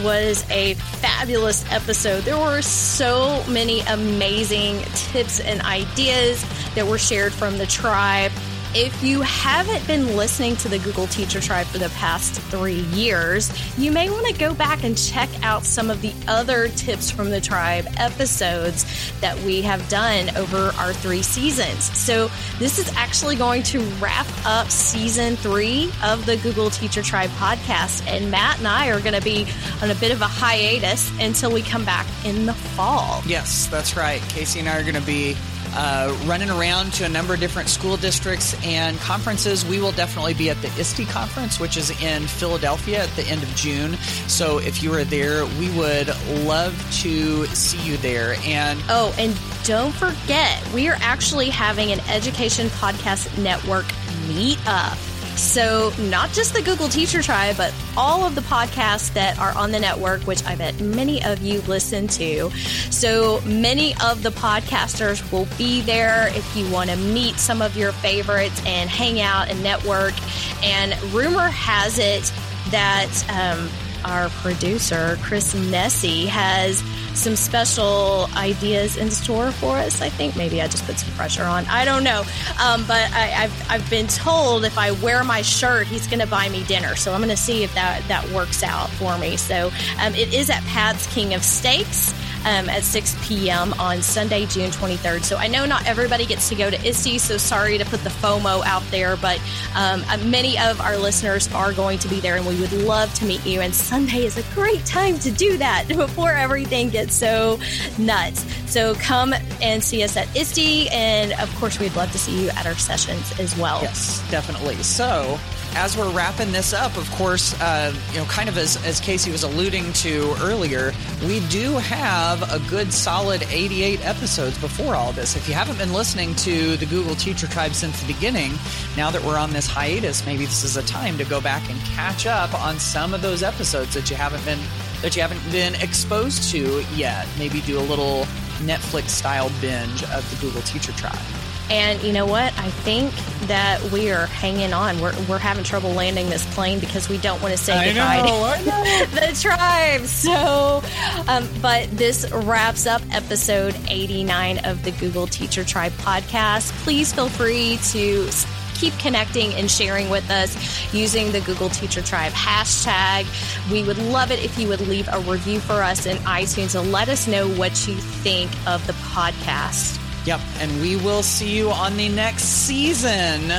Was 0.05 0.45
a 0.51 0.75
fabulous 0.75 1.65
episode. 1.73 2.25
There 2.25 2.39
were 2.39 2.63
so 2.63 3.43
many 3.49 3.81
amazing 3.81 4.83
tips 4.95 5.41
and 5.41 5.63
ideas 5.63 6.45
that 6.75 6.87
were 6.87 6.99
shared 6.99 7.33
from 7.33 7.59
the 7.59 7.67
tribe. 7.67 8.31
If 8.77 9.05
you 9.05 9.23
haven't 9.23 9.87
been 9.87 10.17
listening 10.17 10.57
to 10.57 10.69
the 10.69 10.81
Google 10.81 11.07
Teacher 11.07 11.41
Tribe 11.41 11.69
for 11.69 11.79
the 11.79 11.91
past 11.91 12.41
three 12.51 12.81
years, 12.81 13.53
you 13.79 13.93
may 13.93 14.11
want 14.11 14.27
to 14.27 14.33
go 14.33 14.53
back 14.53 14.83
and 14.83 14.99
check 14.99 15.29
out 15.45 15.63
some 15.63 15.93
of 15.93 16.03
the 16.03 16.13
other 16.27 16.67
Tips 16.67 17.09
from 17.09 17.31
the 17.31 17.41
Tribe 17.41 17.87
episodes 17.99 18.85
that 19.21 19.39
we 19.43 19.63
have 19.63 19.89
done 19.89 20.37
over 20.37 20.73
our 20.77 20.93
three 20.93 21.23
seasons. 21.23 21.85
So, 21.97 22.29
this 22.59 22.81
is 22.81 22.93
actually 22.97 23.37
going 23.37 23.63
to 23.63 23.79
wrap 24.01 24.27
up 24.45 24.69
season 24.73 25.37
three 25.37 25.93
of 26.03 26.27
the 26.27 26.37
Google 26.39 26.69
Teacher 26.69 27.03
Tribe 27.03 27.31
podcast. 27.31 28.05
And 28.09 28.29
Matt 28.29 28.59
and 28.59 28.67
I 28.67 28.89
are 28.91 28.99
going 28.99 29.15
to 29.15 29.23
be 29.23 29.47
on 29.83 29.93
a 29.93 29.95
bit 29.95 30.11
of 30.11 30.21
a 30.21 30.27
hiatus 30.27 31.13
until 31.21 31.53
we 31.53 31.63
come 31.63 31.85
back 31.85 32.09
in 32.25 32.45
the 32.45 32.55
fall. 32.55 33.23
Yes, 33.25 33.69
that's 33.69 33.97
right. 33.97 34.21
Kasey 34.23 34.59
and 34.59 34.69
I 34.69 34.81
are 34.81 34.83
going 34.83 34.97
to 34.97 35.01
be 35.07 35.37
uh, 35.75 36.17
running 36.27 36.51
around 36.51 36.93
to 36.95 37.05
a 37.05 37.09
number 37.09 37.35
of 37.35 37.41
different 37.41 37.69
school 37.69 37.97
districts 37.97 38.55
and 38.65 38.99
conferences. 38.99 39.65
We 39.65 39.81
will 39.81 39.93
definitely 39.93 40.35
be 40.35 40.51
at 40.51 40.61
the 40.63 40.69
ISTE 40.79 41.09
conference, 41.09 41.59
which 41.59 41.77
is 41.77 41.91
in 42.03 42.27
Philadelphia 42.27 43.03
at 43.03 43.11
the 43.17 43.25
end 43.25 43.43
of 43.43 43.55
June. 43.55 43.95
So 44.29 44.59
if 44.59 44.83
you 44.83 44.93
are 44.95 45.05
there, 45.05 45.45
we 45.59 45.71
would 45.77 46.09
love 46.45 46.75
to 47.03 47.47
see 47.47 47.79
you 47.79 47.97
there. 47.99 48.37
And 48.45 48.81
oh, 48.89 49.15
and 49.19 49.37
don't 49.65 49.93
forget, 49.93 50.67
we 50.73 50.89
are 50.89 50.97
actually 51.01 51.51
having 51.51 51.93
an 51.93 52.01
Education 52.09 52.69
Podcast 52.69 53.37
Network 53.43 53.87
meetup. 54.29 55.14
So, 55.37 55.93
not 55.99 56.31
just 56.33 56.55
the 56.55 56.63
Google 56.63 56.89
Teacher 56.89 57.21
Tribe, 57.21 57.57
but 57.57 57.75
all 57.97 58.25
of 58.25 58.35
the 58.35 58.41
podcasts 58.43 59.13
that 59.15 59.39
are 59.39 59.53
on 59.57 59.73
the 59.73 59.81
network, 59.81 60.23
which 60.23 60.45
I 60.45 60.55
bet 60.55 60.81
many 60.81 61.25
of 61.25 61.43
you 61.43 61.61
listen 61.63 62.07
to. 62.09 62.51
So, 62.91 63.41
many 63.41 63.95
of 64.05 64.23
the 64.23 64.31
podcasters 64.31 65.31
will 65.33 65.49
be 65.59 65.81
there 65.81 66.29
if 66.29 66.57
you 66.57 66.71
want 66.71 66.91
to 66.91 66.97
meet 66.97 67.37
some 67.37 67.63
of 67.63 67.77
your 67.77 67.93
favorites 67.93 68.63
and 68.65 68.89
hang 68.89 69.21
out 69.21 69.49
and 69.49 69.63
network. 69.63 70.15
And 70.63 71.01
rumor 71.13 71.49
has 71.49 71.99
it 71.99 72.33
that 72.71 73.25
um, 73.29 73.69
our 74.05 74.29
producer, 74.29 75.19
Chris 75.23 75.55
Nesi, 75.55 76.27
has 76.27 76.83
some 77.15 77.37
special 77.37 78.29
ideas 78.37 78.97
in 78.97 79.11
store 79.11 79.53
for 79.53 79.77
us. 79.77 80.01
I 80.01 80.09
think 80.09 80.37
maybe 80.37 80.61
I 80.61 80.67
just 80.69 80.85
put 80.85 80.99
some 80.99 81.13
pressure 81.15 81.45
on. 81.45 81.65
I 81.67 81.85
don't 81.85 82.05
know. 82.05 82.25
Um, 82.63 82.85
but 82.87 83.11
I, 83.13 83.47
have 83.47 83.71
I've 83.71 83.91
been 83.91 84.07
told 84.09 84.65
if 84.65 84.77
I 84.79 84.91
wear 84.93 85.25
my 85.25 85.43
shirt, 85.43 85.87
he's 85.87 86.07
going 86.07 86.21
to 86.21 86.27
buy 86.27 86.49
me 86.49 86.65
dinner. 86.65 86.97
So 86.97 87.13
I'm 87.13 87.21
going 87.21 87.31
to 87.31 87.37
see 87.37 87.63
if 87.63 87.75
that, 87.75 88.03
that 88.09 88.29
works 88.31 88.63
out 88.63 88.91
for 88.91 89.17
me. 89.19 89.37
So 89.37 89.71
um, 90.01 90.15
it 90.15 90.35
is 90.35 90.51
at 90.51 90.63
Pat's 90.65 91.13
King 91.13 91.35
of 91.35 91.45
Steaks 91.45 92.13
um, 92.45 92.69
at 92.69 92.83
6 92.83 93.17
p.m. 93.27 93.73
on 93.75 94.03
Sunday, 94.03 94.47
June 94.47 94.71
23rd. 94.71 95.25
So 95.25 95.37
I 95.37 95.49
know 95.49 95.65
not 95.67 95.87
everybody 95.87 96.27
gets 96.27 96.49
to 96.51 96.55
go 96.55 96.71
to 96.71 96.77
ISTE, 96.87 97.19
so 97.19 97.37
sorry 97.37 97.79
to 97.79 97.85
put 97.85 98.01
the 98.01 98.11
FOMO 98.11 98.65
out 98.65 98.83
there, 98.91 99.17
but 99.17 99.41
um, 99.75 100.05
uh, 100.09 100.19
many 100.19 100.59
of 100.59 100.81
our 100.81 100.97
listeners 100.97 101.53
are 101.53 101.73
going 101.73 101.99
to 102.01 102.09
be 102.09 102.21
there 102.21 102.37
and 102.37 102.47
we 102.47 102.61
would 102.61 102.73
love 102.73 103.13
to 103.15 103.25
meet 103.25 103.45
you. 103.47 103.61
And 103.61 103.75
Sunday 103.75 104.25
is 104.25 104.37
a 104.37 104.55
great 104.55 104.85
time 104.85 105.19
to 105.21 105.31
do 105.31 105.57
that 105.59 105.87
before 105.89 106.33
everything 106.33 106.91
gets 106.91 107.15
so 107.15 107.59
nuts. 107.99 108.45
So 108.71 108.95
come 108.97 109.35
and 109.63 109.83
see 109.83 110.03
us 110.03 110.17
at 110.17 110.35
ISTE. 110.37 110.89
And 110.91 111.33
of 111.35 111.55
course, 111.57 111.79
we'd 111.79 111.97
love 111.97 112.13
to 112.13 112.19
see 112.19 112.45
you 112.45 112.51
at 112.51 112.67
our 112.67 112.75
sessions 112.75 113.39
as 113.39 113.57
well. 113.57 113.81
Yes, 113.83 114.23
definitely. 114.31 114.77
So 114.83 115.39
as 115.77 115.97
we're 115.97 116.11
wrapping 116.13 116.53
this 116.53 116.73
up, 116.73 116.97
of 116.97 117.11
course, 117.13 117.59
uh, 117.61 117.95
you 118.13 118.19
know, 118.19 118.25
kind 118.27 118.49
of 118.49 118.57
as, 118.57 118.83
as 118.85 119.01
Kasey 119.01 119.31
was 119.33 119.43
alluding 119.43 119.93
to 119.95 120.35
earlier, 120.41 120.93
we 121.27 121.41
do 121.49 121.77
have 121.79 122.43
a 122.53 122.61
good 122.69 122.93
solid 122.93 123.43
88 123.51 124.05
episodes 124.05 124.59
before 124.59 124.95
all 124.95 125.13
this. 125.13 125.37
If 125.37 125.49
you 125.49 125.55
haven't 125.55 125.79
been 125.79 125.93
listening 125.93 126.35
to 126.37 126.77
the 126.77 126.87
Google 126.87 127.15
Teacher 127.15 127.47
Tribe 127.47 127.73
since 127.73 128.01
the 128.01 128.13
beginning, 128.13 128.53
now 128.97 129.11
that 129.11 129.23
we're 129.23 129.39
on 129.39 129.53
this 129.53 129.67
hiatus, 129.67 130.25
maybe 130.25 130.45
this 130.45 130.65
is 130.65 130.77
a 130.77 130.83
time 130.85 131.19
to 131.19 131.25
go 131.25 131.41
back 131.41 131.69
and 131.69 131.79
catch 131.81 132.27
up 132.27 132.55
on 132.55 132.79
some 132.79 133.13
of 133.13 133.23
those 133.23 133.43
episodes 133.43 133.95
that 133.95 134.11
you 134.11 134.17
haven't 134.17 134.45
been 134.45 134.61
that 135.03 135.17
you 135.17 135.23
haven't 135.23 135.53
been 135.53 135.75
exposed 135.83 136.51
to 136.51 136.83
yet. 136.95 137.27
Maybe 137.39 137.61
do 137.61 137.79
a 137.79 137.83
little 137.83 138.25
Netflix 138.61 139.11
style 139.11 139.51
binge 139.61 140.03
of 140.05 140.29
the 140.31 140.37
Google 140.41 140.63
Teacher 140.63 140.93
Tribe. 140.93 141.44
And 141.71 142.03
you 142.03 142.13
know 142.13 142.27
what? 142.27 142.57
I 142.59 142.69
think 142.69 143.13
that 143.49 143.83
we 143.91 144.11
are 144.11 144.27
hanging 144.27 144.73
on. 144.73 145.01
We're, 145.01 145.15
we're 145.29 145.39
having 145.39 145.65
trouble 145.65 145.91
landing 145.91 146.29
this 146.29 146.45
plane 146.55 146.79
because 146.79 147.09
we 147.09 147.19
don't 147.19 147.41
want 147.43 147.53
to 147.53 147.59
say 147.59 147.73
I 147.73 147.87
goodbye 147.87 148.61
know, 148.65 149.05
to 149.05 149.11
the 149.15 149.41
tribe. 149.41 150.03
So, 150.03 150.83
um, 151.29 151.49
but 151.63 151.91
this 151.91 152.31
wraps 152.33 152.87
up 152.87 153.03
episode 153.11 153.75
89 153.89 154.65
of 154.65 154.83
the 154.85 154.93
Google 154.93 155.27
Teacher 155.27 155.65
Tribe 155.65 155.93
podcast. 155.93 156.71
Please 156.85 157.13
feel 157.13 157.29
free 157.29 157.79
to 157.93 158.29
keep 158.75 158.97
connecting 158.99 159.55
and 159.55 159.71
sharing 159.71 160.11
with 160.11 160.29
us 160.31 160.93
using 160.93 161.33
the 161.33 161.41
Google 161.41 161.71
Teacher 161.71 162.03
Tribe 162.03 162.33
hashtag. 162.33 163.27
We 163.71 163.83
would 163.85 163.99
love 163.99 164.31
it 164.31 164.45
if 164.45 164.59
you 164.59 164.69
would 164.69 164.81
leave 164.83 165.09
a 165.11 165.21
review 165.21 165.61
for 165.61 165.83
us 165.83 166.07
in 166.07 166.19
iTunes 166.19 166.79
and 166.79 166.93
let 166.93 167.09
us 167.09 167.27
know 167.27 167.49
what 167.49 167.87
you 167.87 167.95
think 167.95 168.51
of 168.67 168.87
the 168.87 168.93
podcast. 168.95 170.04
Yep. 170.25 170.41
And 170.61 170.81
we 170.81 170.97
will 170.97 171.23
see 171.23 171.57
you 171.57 171.71
on 171.71 171.97
the 171.97 172.09
next 172.09 172.45
season 172.45 173.51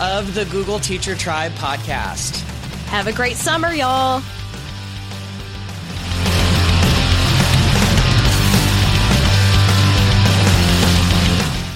of 0.00 0.34
the 0.34 0.46
Google 0.50 0.78
Teacher 0.78 1.14
Tribe 1.14 1.52
podcast. 1.52 2.40
Have 2.88 3.06
a 3.06 3.12
great 3.12 3.36
summer, 3.36 3.72
y'all. 3.72 4.22